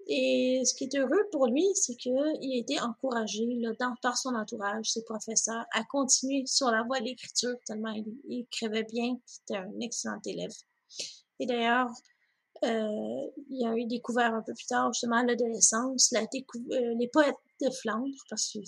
et 0.07 0.61
ce 0.65 0.73
qui 0.73 0.85
est 0.85 0.97
heureux 0.97 1.27
pour 1.31 1.47
lui, 1.47 1.65
c'est 1.73 1.95
qu'il 1.95 2.17
a 2.17 2.57
été 2.57 2.79
encouragé 2.79 3.45
là, 3.59 3.71
par 4.01 4.17
son 4.17 4.35
entourage, 4.35 4.91
ses 4.91 5.03
professeurs, 5.03 5.65
à 5.73 5.83
continuer 5.85 6.43
sur 6.45 6.71
la 6.71 6.83
voie 6.83 6.99
de 6.99 7.05
l'écriture, 7.05 7.55
tellement 7.65 7.91
il, 7.91 8.39
écrivait 8.41 8.83
bien, 8.83 9.17
c'était 9.25 9.57
un 9.57 9.79
excellent 9.79 10.19
élève. 10.25 10.51
Et 11.39 11.45
d'ailleurs, 11.45 11.89
euh, 12.63 13.31
il 13.49 13.65
a 13.65 13.75
eu 13.75 13.85
découvert 13.85 14.33
un 14.33 14.41
peu 14.41 14.53
plus 14.53 14.67
tard 14.67 14.91
justement 14.93 15.23
l'adolescence, 15.23 16.13
euh, 16.13 16.95
les 16.99 17.07
poètes 17.07 17.35
de 17.61 17.69
Flandre, 17.69 18.13
parce 18.29 18.51
que 18.51 18.59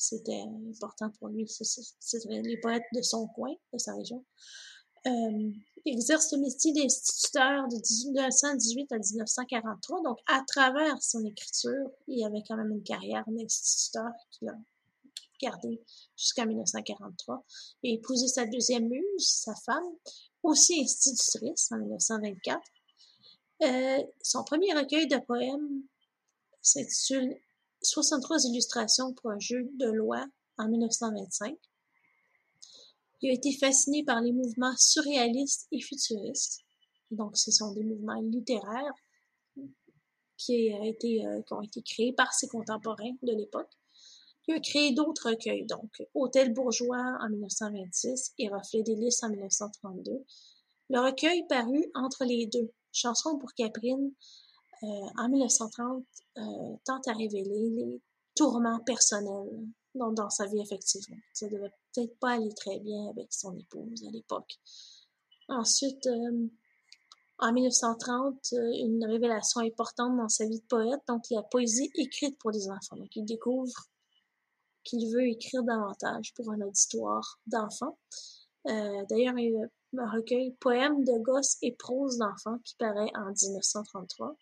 c'était 0.00 0.44
important 0.66 1.10
pour 1.18 1.28
lui, 1.28 1.46
c'était 1.46 2.40
les 2.40 2.56
poètes 2.56 2.86
de 2.94 3.02
son 3.02 3.26
coin, 3.28 3.52
de 3.72 3.78
sa 3.78 3.94
région. 3.94 4.24
Euh, 5.06 5.50
exerce 5.84 6.32
le 6.32 6.38
métier 6.38 6.72
d'instituteur 6.72 7.68
de 7.68 7.76
1918 7.76 8.92
à 8.92 8.98
1943, 8.98 10.02
donc 10.02 10.18
à 10.26 10.42
travers 10.46 11.02
son 11.02 11.22
écriture, 11.26 11.90
il 12.08 12.24
avait 12.24 12.42
quand 12.48 12.56
même 12.56 12.70
une 12.70 12.82
carrière 12.82 13.24
d'instituteur 13.26 14.10
qu'il 14.30 14.48
a 14.48 14.56
gardée 15.40 15.82
jusqu'en 16.16 16.46
1943. 16.46 17.44
Il 17.82 17.92
a 17.92 17.94
épousé 17.96 18.26
sa 18.26 18.46
deuxième 18.46 18.88
muse, 18.88 19.04
sa 19.18 19.54
femme, 19.54 19.84
aussi 20.42 20.80
institutrice 20.80 21.70
en 21.72 21.76
1924. 21.76 22.58
Euh, 23.62 23.98
son 24.22 24.44
premier 24.44 24.72
recueil 24.72 25.06
de 25.08 25.18
poèmes 25.18 25.82
s'intitule 26.62 27.36
63 27.82 28.44
illustrations 28.46 29.14
pour 29.14 29.30
un 29.30 29.38
jeu 29.38 29.68
de 29.74 29.90
loi 29.90 30.24
en 30.58 30.68
1925. 30.68 31.56
Il 33.22 33.30
a 33.30 33.34
été 33.34 33.52
fasciné 33.52 34.04
par 34.04 34.20
les 34.20 34.32
mouvements 34.32 34.74
surréalistes 34.76 35.66
et 35.72 35.80
futuristes. 35.80 36.60
Donc, 37.10 37.36
ce 37.36 37.50
sont 37.50 37.72
des 37.72 37.84
mouvements 37.84 38.20
littéraires 38.20 38.94
euh, 39.58 40.92
qui 40.98 41.20
ont 41.50 41.62
été 41.62 41.82
créés 41.82 42.12
par 42.12 42.32
ses 42.32 42.48
contemporains 42.48 43.16
de 43.22 43.32
l'époque. 43.32 43.70
Il 44.48 44.54
a 44.54 44.60
créé 44.60 44.92
d'autres 44.92 45.30
recueils, 45.30 45.66
donc 45.66 46.02
Hôtel 46.14 46.52
bourgeois 46.52 47.18
en 47.20 47.28
1926 47.28 48.32
et 48.38 48.48
Reflet 48.48 48.82
des 48.82 48.94
en 49.22 49.28
1932. 49.28 50.24
Le 50.88 50.98
recueil 50.98 51.46
parut 51.48 51.84
entre 51.94 52.24
les 52.24 52.46
deux, 52.46 52.72
Chanson 52.90 53.38
pour 53.38 53.52
Caprine 53.54 54.12
euh, 54.82 54.86
en 55.18 55.28
1930 55.28 56.04
euh, 56.38 56.42
tente 56.84 57.06
à 57.08 57.12
révéler 57.12 57.68
les 57.70 58.02
tourments 58.34 58.80
personnels 58.80 59.68
dans, 59.94 60.30
sa 60.30 60.46
vie 60.46 60.60
effectivement. 60.60 61.18
Ça 61.34 61.48
devait 61.48 61.72
peut-être 61.92 62.18
pas 62.18 62.30
aller 62.32 62.52
très 62.54 62.78
bien 62.78 63.10
avec 63.10 63.30
son 63.30 63.56
épouse 63.58 64.04
à 64.06 64.10
l'époque. 64.10 64.54
Ensuite, 65.48 66.06
euh, 66.06 66.48
en 67.38 67.52
1930, 67.52 68.52
une 68.52 69.04
révélation 69.04 69.60
importante 69.60 70.16
dans 70.16 70.28
sa 70.28 70.46
vie 70.46 70.60
de 70.60 70.66
poète, 70.66 71.00
donc 71.08 71.24
la 71.30 71.42
poésie 71.42 71.90
écrite 71.94 72.38
pour 72.38 72.52
des 72.52 72.70
enfants. 72.70 72.96
Donc 72.96 73.14
il 73.16 73.24
découvre 73.24 73.88
qu'il 74.84 75.12
veut 75.12 75.26
écrire 75.26 75.62
davantage 75.62 76.32
pour 76.34 76.50
un 76.52 76.60
auditoire 76.60 77.38
d'enfants. 77.46 77.98
D'ailleurs, 78.64 79.38
il 79.38 79.52
y 79.52 79.56
a 79.56 80.02
un 80.02 80.10
recueil 80.10 80.52
Poèmes 80.60 81.02
de 81.04 81.18
gosses 81.18 81.56
et 81.62 81.72
prose 81.72 82.18
d'enfants 82.18 82.58
qui 82.64 82.76
paraît 82.76 83.10
en 83.14 83.30
1933. 83.30 84.36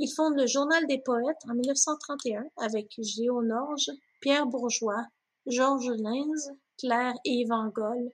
Il 0.00 0.08
fonde 0.14 0.36
le 0.36 0.46
Journal 0.46 0.86
des 0.86 1.00
poètes 1.00 1.42
en 1.48 1.54
1931 1.54 2.44
avec 2.58 2.94
Géo 2.98 3.42
Norge, 3.42 3.90
Pierre 4.20 4.46
Bourgeois, 4.46 5.04
Georges 5.46 5.90
Linz, 5.90 6.52
Claire 6.78 7.14
et 7.24 7.40
Yvan 7.40 7.68
Goll, 7.70 8.12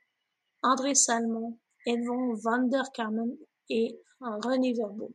André 0.63 0.95
Salmon, 0.95 1.59
Edmond 1.85 2.37
van 2.43 2.63
der 2.63 2.91
Kamen 2.95 3.37
et 3.69 4.01
René 4.21 4.73
Verbeau, 4.73 5.13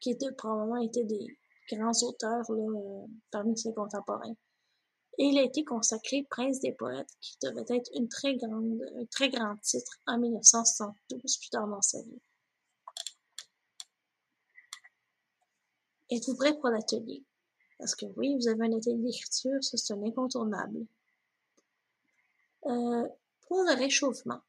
qui 0.00 0.10
étaient, 0.10 0.30
probablement 0.30 0.84
des 0.84 1.26
grands 1.72 2.02
auteurs 2.02 2.44
là, 2.48 3.06
parmi 3.32 3.58
ses 3.58 3.74
contemporains. 3.74 4.36
Et 5.18 5.24
il 5.24 5.38
a 5.38 5.42
été 5.42 5.64
consacré 5.64 6.26
Prince 6.30 6.60
des 6.60 6.72
poètes, 6.72 7.10
qui 7.20 7.36
devait 7.42 7.76
être 7.76 7.90
une 7.96 8.08
très 8.08 8.36
grande, 8.36 8.80
un 9.00 9.04
très 9.06 9.30
grand 9.30 9.56
titre 9.56 9.98
en 10.06 10.18
1972, 10.18 11.38
plus 11.38 11.50
tard 11.50 11.66
dans 11.66 11.82
sa 11.82 12.00
vie. 12.02 12.22
Êtes-vous 16.12 16.36
prêt 16.36 16.52
pour 16.58 16.68
l'atelier? 16.68 17.24
Parce 17.78 17.94
que 17.94 18.04
oui, 18.16 18.36
vous 18.36 18.46
avez 18.46 18.66
un 18.66 18.76
atelier 18.76 18.98
d'écriture, 18.98 19.64
ça 19.64 19.78
c'est 19.78 19.94
un 19.94 20.02
incontournable. 20.02 20.86
Euh, 22.66 23.08
pour 23.40 23.62
le 23.62 23.74
réchauffement, 23.78 24.40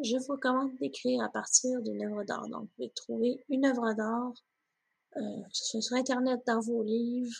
je 0.00 0.16
vous 0.16 0.34
recommande 0.34 0.76
d'écrire 0.76 1.20
à 1.24 1.30
partir 1.30 1.82
d'une 1.82 2.06
œuvre 2.06 2.22
d'art. 2.22 2.46
Donc, 2.48 2.62
vous 2.62 2.68
pouvez 2.76 2.90
trouver 2.90 3.44
une 3.48 3.66
œuvre 3.66 3.92
d'art, 3.94 4.32
euh, 5.16 5.42
que 5.42 5.50
ce 5.50 5.64
soit 5.64 5.82
sur 5.82 5.96
Internet, 5.96 6.40
dans 6.46 6.60
vos 6.60 6.84
livres. 6.84 7.36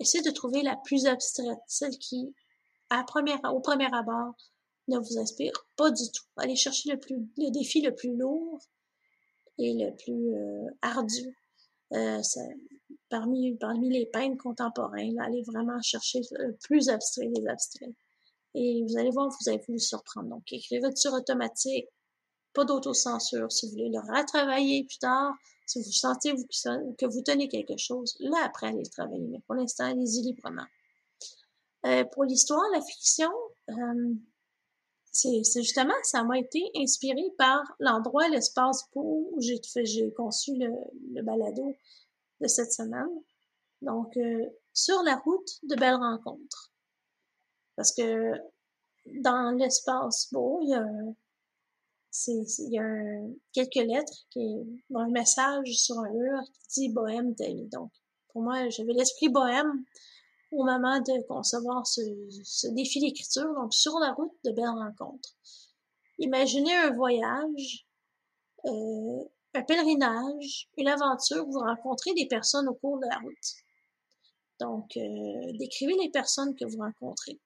Essayez 0.00 0.24
de 0.24 0.30
trouver 0.30 0.62
la 0.62 0.76
plus 0.76 1.04
abstraite, 1.04 1.60
celle 1.66 1.98
qui, 1.98 2.34
à 2.88 3.04
première, 3.04 3.40
au 3.52 3.60
premier 3.60 3.94
abord, 3.94 4.34
ne 4.88 4.98
vous 4.98 5.18
inspire 5.18 5.66
pas 5.76 5.90
du 5.90 6.10
tout. 6.10 6.24
Allez 6.38 6.56
chercher 6.56 6.92
le, 6.92 6.98
plus, 6.98 7.16
le 7.36 7.50
défi 7.50 7.82
le 7.82 7.94
plus 7.94 8.16
lourd 8.16 8.58
et 9.58 9.74
le 9.74 9.94
plus 9.94 10.34
euh, 10.34 10.70
ardu 10.80 11.36
euh, 11.92 12.20
parmi, 13.08 13.56
parmi 13.56 13.90
les 13.90 14.06
peintres 14.06 14.42
contemporains, 14.42 15.10
là, 15.12 15.24
allez 15.24 15.42
vraiment 15.42 15.80
chercher 15.82 16.20
le 16.32 16.56
plus 16.62 16.88
abstrait 16.88 17.28
des 17.28 17.46
abstraits. 17.46 17.94
Et 18.54 18.84
vous 18.88 18.96
allez 18.96 19.10
voir, 19.10 19.28
vous 19.28 19.48
allez 19.48 19.62
vous 19.68 19.78
surprendre. 19.78 20.30
Donc, 20.30 20.50
écrivez 20.52 20.94
sur 20.94 21.12
automatique, 21.12 21.86
pas 22.54 22.64
d'autocensure. 22.64 23.52
Si 23.52 23.66
vous 23.66 23.72
voulez 23.72 23.90
le 23.90 24.00
retravailler 24.00 24.84
plus 24.84 24.98
tard, 24.98 25.34
si 25.66 25.80
vous 25.80 25.92
sentez 25.92 26.32
que 26.32 27.06
vous 27.06 27.22
tenez 27.22 27.48
quelque 27.48 27.76
chose, 27.76 28.16
là, 28.20 28.38
après, 28.44 28.68
allez 28.68 28.82
le 28.82 28.90
travailler. 28.90 29.26
Mais 29.28 29.40
pour 29.46 29.56
l'instant, 29.56 29.84
allez-y 29.84 30.22
librement. 30.22 30.66
Euh, 31.84 32.04
pour 32.04 32.24
l'histoire, 32.24 32.64
la 32.72 32.80
fiction, 32.80 33.30
euh, 33.68 34.14
c'est 35.16 35.62
justement, 35.62 35.94
ça 36.02 36.22
m'a 36.24 36.38
été 36.38 36.70
inspiré 36.76 37.22
par 37.38 37.62
l'endroit, 37.78 38.28
l'espace 38.28 38.84
où 38.94 39.34
j'ai 39.40 40.12
conçu 40.12 40.52
le, 40.56 41.22
balado 41.22 41.74
de 42.40 42.46
cette 42.46 42.72
semaine. 42.72 43.08
Donc, 43.80 44.14
euh, 44.16 44.46
sur 44.74 45.02
la 45.04 45.16
route 45.16 45.58
de 45.62 45.74
belles 45.76 45.94
rencontres. 45.94 46.72
Parce 47.76 47.94
que 47.94 48.32
dans 49.22 49.56
l'espace 49.56 50.28
beau, 50.32 50.60
il 50.62 50.70
y 50.70 50.74
a, 50.74 50.86
il 52.28 52.72
y 52.72 52.78
a 52.78 53.20
quelques 53.52 53.88
lettres, 53.88 54.26
qui, 54.30 54.82
un 54.94 55.08
message 55.08 55.78
sur 55.78 55.98
un 55.98 56.10
mur 56.10 56.40
qui 56.68 56.80
dit 56.80 56.88
Bohème, 56.90 57.34
vie. 57.38 57.68
Donc, 57.72 57.90
pour 58.28 58.42
moi, 58.42 58.68
j'avais 58.68 58.92
l'esprit 58.92 59.30
bohème 59.30 59.84
au 60.52 60.64
moment 60.64 61.00
de 61.00 61.26
concevoir 61.26 61.86
ce, 61.86 62.68
défi 62.68 63.00
d'écriture, 63.00 63.52
donc 63.54 63.74
sur 63.74 63.98
la 63.98 64.12
route 64.12 64.32
de 64.44 64.52
belles 64.52 64.68
rencontres. 64.68 65.36
Imaginez 66.18 66.74
un 66.74 66.94
voyage, 66.94 67.86
euh, 68.64 69.24
un 69.54 69.62
pèlerinage, 69.62 70.68
une 70.76 70.88
aventure 70.88 71.46
où 71.46 71.52
vous 71.52 71.60
rencontrez 71.60 72.14
des 72.14 72.26
personnes 72.26 72.68
au 72.68 72.74
cours 72.74 72.98
de 72.98 73.06
la 73.06 73.18
route. 73.18 73.54
Donc, 74.60 74.96
euh, 74.96 75.52
décrivez 75.58 75.94
les 76.02 76.10
personnes 76.10 76.54
que 76.56 76.64
vous 76.64 76.78
rencontrez, 76.78 77.38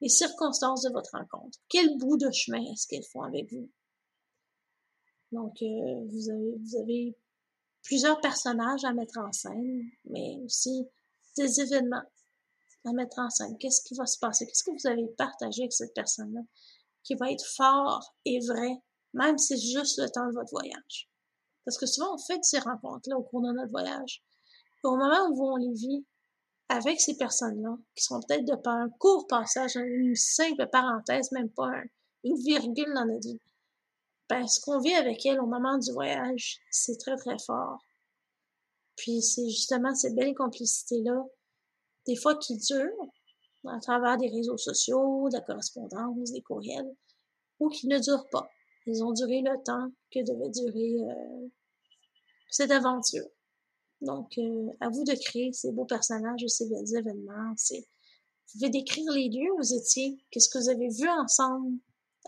les 0.00 0.08
circonstances 0.08 0.82
de 0.82 0.90
votre 0.90 1.10
rencontre. 1.12 1.58
Quel 1.68 1.98
bout 1.98 2.16
de 2.16 2.30
chemin 2.30 2.62
est-ce 2.72 2.86
qu'elles 2.86 3.04
font 3.04 3.22
avec 3.22 3.52
vous? 3.52 3.68
Donc, 5.32 5.60
euh, 5.62 6.06
vous 6.08 6.76
avez 6.78 7.16
plusieurs 7.82 8.20
personnages 8.20 8.84
à 8.84 8.92
mettre 8.92 9.18
en 9.18 9.32
scène, 9.32 9.82
mais 10.04 10.38
aussi 10.44 10.86
des 11.36 11.60
événements 11.60 12.02
à 12.84 12.92
mettre 12.92 13.18
en 13.18 13.30
scène. 13.30 13.56
Qu'est-ce 13.58 13.82
qui 13.82 13.94
va 13.94 14.06
se 14.06 14.18
passer? 14.18 14.46
Qu'est-ce 14.46 14.64
que 14.64 14.70
vous 14.70 14.86
avez 14.86 15.06
partagé 15.16 15.62
avec 15.62 15.72
cette 15.72 15.94
personne-là 15.94 16.40
qui 17.04 17.14
va 17.14 17.30
être 17.30 17.46
fort 17.56 18.14
et 18.24 18.40
vrai, 18.40 18.82
même 19.14 19.38
si 19.38 19.58
c'est 19.58 19.78
juste 19.78 19.98
le 19.98 20.08
temps 20.08 20.26
de 20.26 20.34
votre 20.34 20.50
voyage? 20.50 21.08
Parce 21.64 21.78
que 21.78 21.86
souvent, 21.86 22.14
on 22.14 22.18
fait 22.18 22.42
ces 22.42 22.58
rencontres-là 22.58 23.16
au 23.16 23.22
cours 23.22 23.42
de 23.42 23.52
notre 23.52 23.70
voyage. 23.70 24.22
au 24.82 24.96
moment 24.96 25.28
où 25.30 25.52
on 25.52 25.56
les 25.56 25.72
vit 25.74 26.04
avec 26.68 27.00
ces 27.00 27.16
personnes-là, 27.16 27.76
qui 27.94 28.02
sont 28.02 28.20
peut-être 28.20 28.44
de 28.44 28.56
par 28.56 28.74
un 28.74 28.88
court 28.98 29.26
passage, 29.26 29.76
une 29.76 30.16
simple 30.16 30.66
parenthèse, 30.68 31.30
même 31.30 31.50
pas 31.50 31.70
une 32.24 32.36
virgule 32.36 32.92
dans 32.94 33.04
notre 33.04 33.28
vie, 33.28 33.40
ben, 34.28 34.46
ce 34.46 34.60
qu'on 34.60 34.80
vit 34.80 34.94
avec 34.94 35.24
elles 35.26 35.40
au 35.40 35.46
moment 35.46 35.76
du 35.78 35.92
voyage, 35.92 36.58
c'est 36.70 36.96
très, 36.98 37.16
très 37.16 37.38
fort. 37.38 37.78
Puis 38.96 39.20
c'est 39.20 39.48
justement 39.48 39.94
cette 39.94 40.14
belle 40.14 40.34
complicité-là, 40.34 41.22
des 42.06 42.16
fois 42.16 42.36
qui 42.36 42.56
dure, 42.56 43.10
à 43.66 43.78
travers 43.80 44.16
des 44.16 44.28
réseaux 44.28 44.58
sociaux, 44.58 45.28
de 45.28 45.36
la 45.36 45.40
correspondance, 45.40 46.32
des 46.32 46.42
courriels, 46.42 46.94
ou 47.60 47.68
qui 47.68 47.86
ne 47.86 47.98
durent 47.98 48.28
pas. 48.30 48.50
Ils 48.86 49.04
ont 49.04 49.12
duré 49.12 49.42
le 49.42 49.62
temps 49.64 49.90
que 50.12 50.20
devait 50.20 50.50
durer 50.50 50.96
euh, 51.10 51.48
cette 52.50 52.72
aventure. 52.72 53.28
Donc, 54.00 54.36
euh, 54.38 54.68
à 54.80 54.88
vous 54.88 55.04
de 55.04 55.14
créer 55.14 55.52
ces 55.52 55.70
beaux 55.70 55.84
personnages, 55.84 56.44
ces 56.48 56.68
belles 56.68 56.96
événements. 56.96 57.54
Vous 57.54 58.58
pouvez 58.58 58.70
décrire 58.70 59.10
les 59.12 59.28
lieux 59.28 59.52
où 59.52 59.58
vous 59.58 59.74
étiez, 59.74 60.18
qu'est-ce 60.30 60.48
que 60.48 60.58
vous 60.58 60.70
avez 60.70 60.88
vu 60.88 61.08
ensemble 61.08 61.78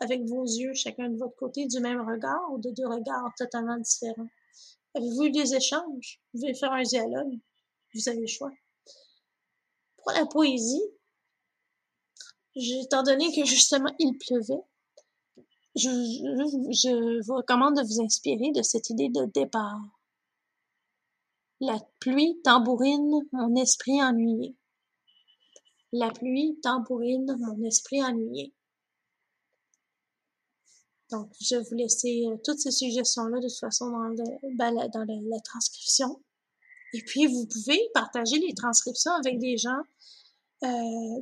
avec 0.00 0.22
vos 0.24 0.44
yeux, 0.44 0.72
chacun 0.74 1.08
de 1.08 1.18
votre 1.18 1.36
côté, 1.36 1.66
du 1.66 1.80
même 1.80 2.00
regard 2.00 2.52
ou 2.52 2.58
de 2.58 2.70
deux 2.70 2.86
regards 2.86 3.32
totalement 3.36 3.78
différents. 3.78 4.28
Avez-vous 4.94 5.24
eu 5.24 5.30
des 5.30 5.54
échanges? 5.54 6.20
Vous 6.32 6.40
pouvez 6.40 6.54
faire 6.54 6.72
un 6.72 6.82
dialogue. 6.82 7.38
Vous 7.94 8.08
avez 8.08 8.20
le 8.20 8.26
choix. 8.26 8.52
Pour 10.04 10.12
la 10.12 10.26
poésie, 10.26 10.82
étant 12.56 13.02
donné 13.02 13.34
que 13.34 13.44
justement 13.44 13.90
il 13.98 14.16
pleuvait, 14.18 14.62
je, 15.74 17.22
vous 17.26 17.34
recommande 17.34 17.76
de 17.76 17.82
vous 17.82 18.00
inspirer 18.00 18.52
de 18.52 18.62
cette 18.62 18.90
idée 18.90 19.08
de 19.08 19.24
départ. 19.26 19.80
La 21.60 21.78
pluie 22.00 22.40
tambourine 22.42 23.22
mon 23.32 23.56
esprit 23.56 24.02
ennuyé. 24.02 24.56
La 25.92 26.10
pluie 26.10 26.58
tambourine 26.62 27.36
mon 27.38 27.64
esprit 27.64 28.02
ennuyé. 28.02 28.52
Donc, 31.10 31.30
je 31.40 31.56
vais 31.56 31.62
vous 31.62 31.76
laisser 31.76 32.24
euh, 32.26 32.36
toutes 32.42 32.58
ces 32.58 32.70
suggestions-là 32.70 33.38
de 33.38 33.48
toute 33.48 33.58
façon 33.58 33.90
dans, 33.90 34.08
le, 34.08 34.56
ben, 34.56 34.74
dans 34.88 35.04
la 35.06 35.40
transcription. 35.40 36.20
Et 36.94 37.02
puis, 37.02 37.26
vous 37.26 37.46
pouvez 37.46 37.90
partager 37.92 38.38
les 38.38 38.54
transcriptions 38.54 39.12
avec 39.14 39.38
des 39.40 39.58
gens 39.58 39.82
euh, 40.62 40.68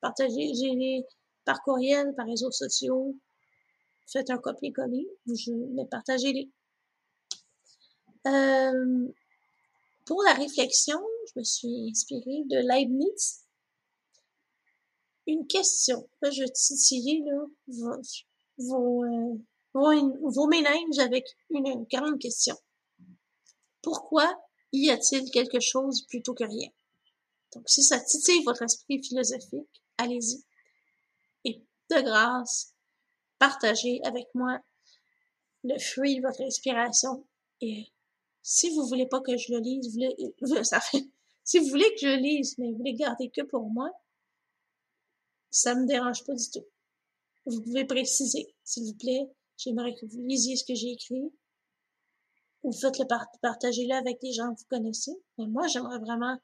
Partagez-les 0.02 1.06
par 1.46 1.62
courriel, 1.62 2.16
par 2.16 2.26
réseaux 2.26 2.50
sociaux. 2.50 3.16
Faites 4.08 4.32
un 4.32 4.40
copier-coller, 4.40 5.08
mais 5.76 5.86
partagez-les. 5.86 6.50
Euh, 8.26 9.08
pour 10.06 10.24
la 10.24 10.34
réflexion, 10.34 11.00
je 11.34 11.40
me 11.40 11.44
suis 11.44 11.90
inspirée 11.90 12.44
de 12.46 12.58
Leibniz. 12.58 13.46
Une 15.28 15.46
question. 15.48 16.10
Là, 16.22 16.32
je 16.32 16.44
titiller 16.44 17.24
là, 17.26 17.46
vos, 17.68 18.02
vos, 18.58 19.04
euh, 19.04 19.38
vos, 19.74 20.50
avec 21.00 21.26
une 21.50 21.86
grande 21.92 22.20
question. 22.20 22.56
Pourquoi 23.82 24.28
y 24.72 24.90
a-t-il 24.90 25.30
quelque 25.32 25.60
chose 25.60 26.06
plutôt 26.08 26.34
que 26.34 26.44
rien? 26.44 26.70
Donc, 27.54 27.68
si 27.68 27.84
ça 27.84 28.00
titille 28.00 28.44
votre 28.44 28.64
esprit 28.64 29.02
philosophique, 29.04 29.84
allez-y. 29.98 30.44
Et 31.46 31.64
de 31.90 32.02
grâce, 32.02 32.74
partagez 33.38 34.02
avec 34.04 34.28
moi 34.34 34.60
le 35.64 35.78
fruit 35.80 36.18
de 36.18 36.22
votre 36.22 36.42
inspiration. 36.42 37.26
Et 37.62 37.92
si 38.42 38.70
vous 38.72 38.88
voulez 38.88 39.08
pas 39.08 39.22
que 39.22 39.38
je 39.38 39.54
le 39.54 39.60
lise, 39.60 39.98
vous 40.42 40.64
ça 40.64 40.80
fait, 40.80 41.08
si 41.50 41.58
vous 41.58 41.70
voulez 41.70 41.90
que 41.96 42.02
je 42.02 42.16
lise, 42.16 42.58
mais 42.60 42.70
vous 42.70 42.78
voulez 42.78 42.94
garder 42.94 43.32
que 43.32 43.42
pour 43.42 43.72
moi, 43.72 43.90
ça 45.50 45.74
me 45.74 45.88
dérange 45.88 46.24
pas 46.24 46.36
du 46.36 46.46
tout. 46.52 46.66
Vous 47.48 47.64
pouvez 47.64 47.86
préciser, 47.86 48.56
s'il 48.64 48.84
vous 48.86 48.98
plaît, 48.98 49.32
J'aimerais 49.58 49.94
que 49.94 50.06
vous 50.06 50.22
lisiez 50.22 50.56
ce 50.56 50.64
que 50.64 50.76
j'ai 50.76 50.92
écrit. 50.92 51.34
Ou 52.64 52.72
faites-le 52.72 53.06
partager-le 53.42 53.94
avec 53.94 54.22
des 54.22 54.32
gens 54.32 54.54
que 54.54 54.60
vous 54.60 54.68
connaissez. 54.70 55.12
Mais 55.38 55.48
moi, 55.48 55.68
j'aimerais 55.68 55.98
vraiment 55.98 56.38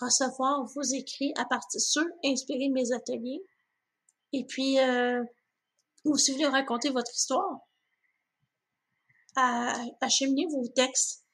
recevoir 0.00 0.64
vos 0.74 0.82
écrits 0.82 1.32
à 1.36 1.44
partir 1.46 1.80
ceux 1.80 2.10
inspirés 2.24 2.68
de 2.68 2.72
mes 2.72 2.92
ateliers. 2.92 3.42
Et 4.32 4.44
puis, 4.44 4.78
euh, 4.78 5.22
ou 6.04 6.16
si 6.16 6.30
vous 6.30 6.38
voulez 6.38 6.48
raconter 6.48 6.90
votre 6.90 7.12
histoire, 7.12 7.58
acheminez 10.00 10.46
vos 10.46 10.68
textes 10.68 11.24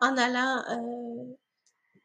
en 0.00 0.16
allant 0.16 0.64
euh, 0.70 1.36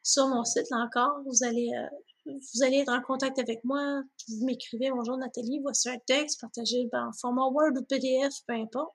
sur 0.03 0.27
mon 0.27 0.43
site, 0.43 0.69
là 0.69 0.77
encore. 0.77 1.21
Vous 1.25 1.43
allez 1.43 1.71
euh, 1.73 1.87
vous 2.25 2.63
allez 2.63 2.77
être 2.77 2.91
en 2.91 3.01
contact 3.01 3.37
avec 3.39 3.63
moi, 3.65 4.01
vous 4.29 4.45
m'écrivez 4.45 4.89
bonjour 4.91 5.17
Nathalie, 5.17 5.59
voici 5.61 5.89
un 5.89 5.97
texte, 6.07 6.39
partagez 6.39 6.87
en 6.93 7.11
format 7.11 7.47
Word 7.47 7.73
ou 7.77 7.83
PDF, 7.83 8.33
peu 8.47 8.53
importe. 8.53 8.93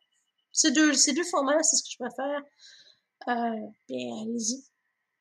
Ces 0.53 0.71
deux, 0.71 0.94
ces 0.94 1.12
deux 1.12 1.25
formats-là, 1.25 1.62
c'est 1.62 1.77
ce 1.77 1.83
que 1.83 1.90
je 1.90 1.99
préfère. 1.99 2.42
Euh, 3.29 3.66
bien, 3.87 4.23
allez-y. 4.23 4.64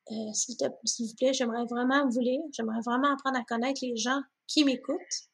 Euh, 0.10 0.34
s'il, 0.34 0.56
vous 1.06 1.15
plaît, 1.15 1.34
j'aimerais 1.34 1.65
vraiment 1.65 2.08
vous 2.08 2.21
lire, 2.21 2.41
j'aimerais 2.54 2.80
vraiment 2.86 3.12
apprendre 3.13 3.38
à 3.38 3.43
connaître 3.43 3.82
les 3.84 3.97
gens 3.97 4.21
qui 4.47 4.63
m'écoutent. 4.63 5.28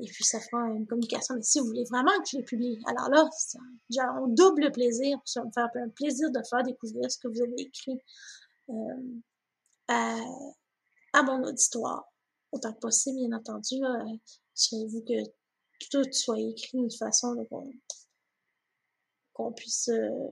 Et 0.00 0.04
puis, 0.04 0.24
ça 0.24 0.38
fera 0.40 0.68
une 0.68 0.86
communication. 0.86 1.34
Mais 1.36 1.42
si 1.42 1.58
vous 1.58 1.66
voulez 1.66 1.84
vraiment 1.90 2.12
que 2.20 2.28
je 2.30 2.36
les 2.36 2.44
publie, 2.44 2.78
alors 2.86 3.08
là, 3.08 3.28
c'est 3.32 3.58
un 3.98 4.28
double 4.28 4.70
plaisir. 4.72 5.18
Ça 5.24 5.42
me 5.42 5.50
faire 5.50 5.68
un 5.74 5.88
plaisir 5.88 6.30
de 6.30 6.40
faire 6.48 6.62
découvrir 6.62 7.10
ce 7.10 7.18
que 7.18 7.28
vous 7.28 7.42
avez 7.42 7.62
écrit 7.62 7.98
euh, 8.68 8.74
à, 9.88 10.16
à 11.12 11.22
mon 11.22 11.42
auditoire. 11.44 12.04
Autant 12.52 12.72
que 12.72 12.78
possible, 12.78 13.18
bien 13.18 13.36
entendu, 13.36 13.76
assurez-vous 14.54 15.02
que 15.02 15.30
tout 15.90 16.12
soit 16.12 16.40
écrit 16.40 16.78
d'une 16.78 16.90
façon 16.90 17.34
qu'on 19.32 19.52
puisse, 19.52 19.88
euh, 19.88 20.28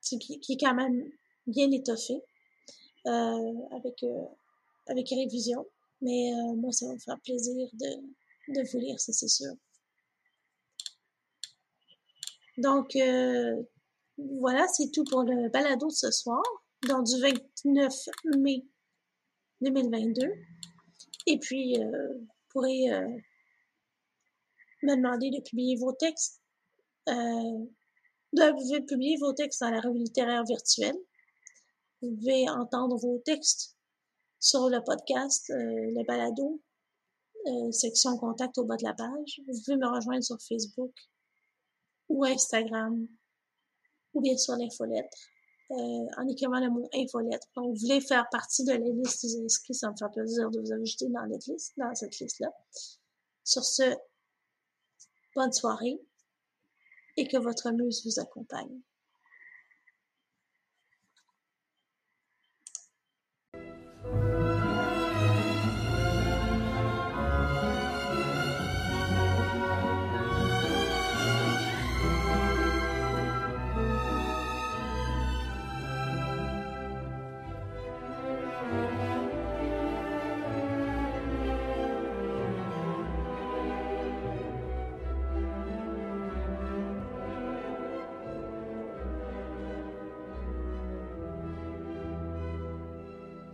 qui, 0.00 0.40
est 0.48 0.60
quand 0.60 0.74
même 0.74 1.10
bien 1.46 1.70
étoffé, 1.70 2.14
euh, 3.06 3.52
avec, 3.72 4.02
euh, 4.02 4.24
avec 4.86 5.08
révision. 5.08 5.66
Mais 6.00 6.32
moi, 6.56 6.72
ça 6.72 6.86
va 6.86 6.94
me 6.94 6.98
faire 6.98 7.20
plaisir 7.20 7.68
de, 7.74 7.86
de 8.48 8.70
vous 8.70 8.78
lire, 8.78 8.98
ça 8.98 9.12
c'est 9.12 9.28
sûr. 9.28 9.52
Donc, 12.58 12.98
voilà, 14.18 14.66
c'est 14.68 14.90
tout 14.90 15.04
pour 15.04 15.22
le 15.22 15.48
balado 15.48 15.86
de 15.86 15.92
ce 15.92 16.10
soir. 16.10 16.42
Donc, 16.88 17.06
du 17.06 17.20
29 17.20 17.94
mai 18.38 18.64
2022. 19.60 20.32
Et 21.26 21.38
puis, 21.38 21.80
euh, 21.80 22.14
vous 22.18 22.28
pourrez 22.48 22.92
euh, 22.92 23.08
me 24.82 24.96
demander 24.96 25.30
de 25.30 25.40
publier 25.40 25.76
vos 25.76 25.92
textes. 25.92 26.40
Euh, 27.08 27.12
de, 28.32 28.50
vous 28.50 28.62
pouvez 28.62 28.80
publier 28.80 29.16
vos 29.18 29.32
textes 29.32 29.60
dans 29.60 29.70
la 29.70 29.80
revue 29.80 29.98
littéraire 29.98 30.42
virtuelle. 30.44 30.96
Vous 32.00 32.16
pouvez 32.16 32.48
entendre 32.50 32.96
vos 32.96 33.18
textes 33.24 33.76
sur 34.40 34.68
le 34.68 34.82
podcast, 34.82 35.50
le 35.50 36.04
balado, 36.04 36.60
section 37.70 38.18
contact 38.18 38.58
au 38.58 38.64
bas 38.64 38.76
de 38.76 38.82
la 38.82 38.94
page. 38.94 39.40
Vous 39.46 39.60
pouvez 39.64 39.76
me 39.76 39.86
rejoindre 39.86 40.24
sur 40.24 40.36
Facebook 40.40 40.92
ou 42.08 42.24
Instagram 42.24 43.06
ou 44.14 44.20
bien 44.20 44.36
sur 44.36 44.56
l'infolettre 44.56 45.16
euh, 45.28 45.31
en 45.72 46.28
écrivant 46.28 46.60
le 46.60 46.70
mot 46.70 46.88
infolettre. 46.94 47.46
Donc, 47.56 47.74
vous 47.74 47.80
voulez 47.80 48.00
faire 48.00 48.26
partie 48.30 48.64
de 48.64 48.72
la 48.72 48.78
liste 48.78 49.22
des 49.24 49.44
inscrits, 49.44 49.74
ça 49.74 49.90
me 49.90 49.96
fait 49.96 50.10
plaisir 50.12 50.50
de 50.50 50.60
vous 50.60 50.72
ajouter 50.72 51.08
dans 51.08 51.26
dans 51.78 51.94
cette 51.94 52.18
liste-là. 52.18 52.52
Sur 53.44 53.64
ce, 53.64 53.96
bonne 55.34 55.52
soirée 55.52 56.00
et 57.16 57.26
que 57.26 57.36
votre 57.38 57.70
muse 57.70 58.04
vous 58.04 58.20
accompagne. 58.20 58.80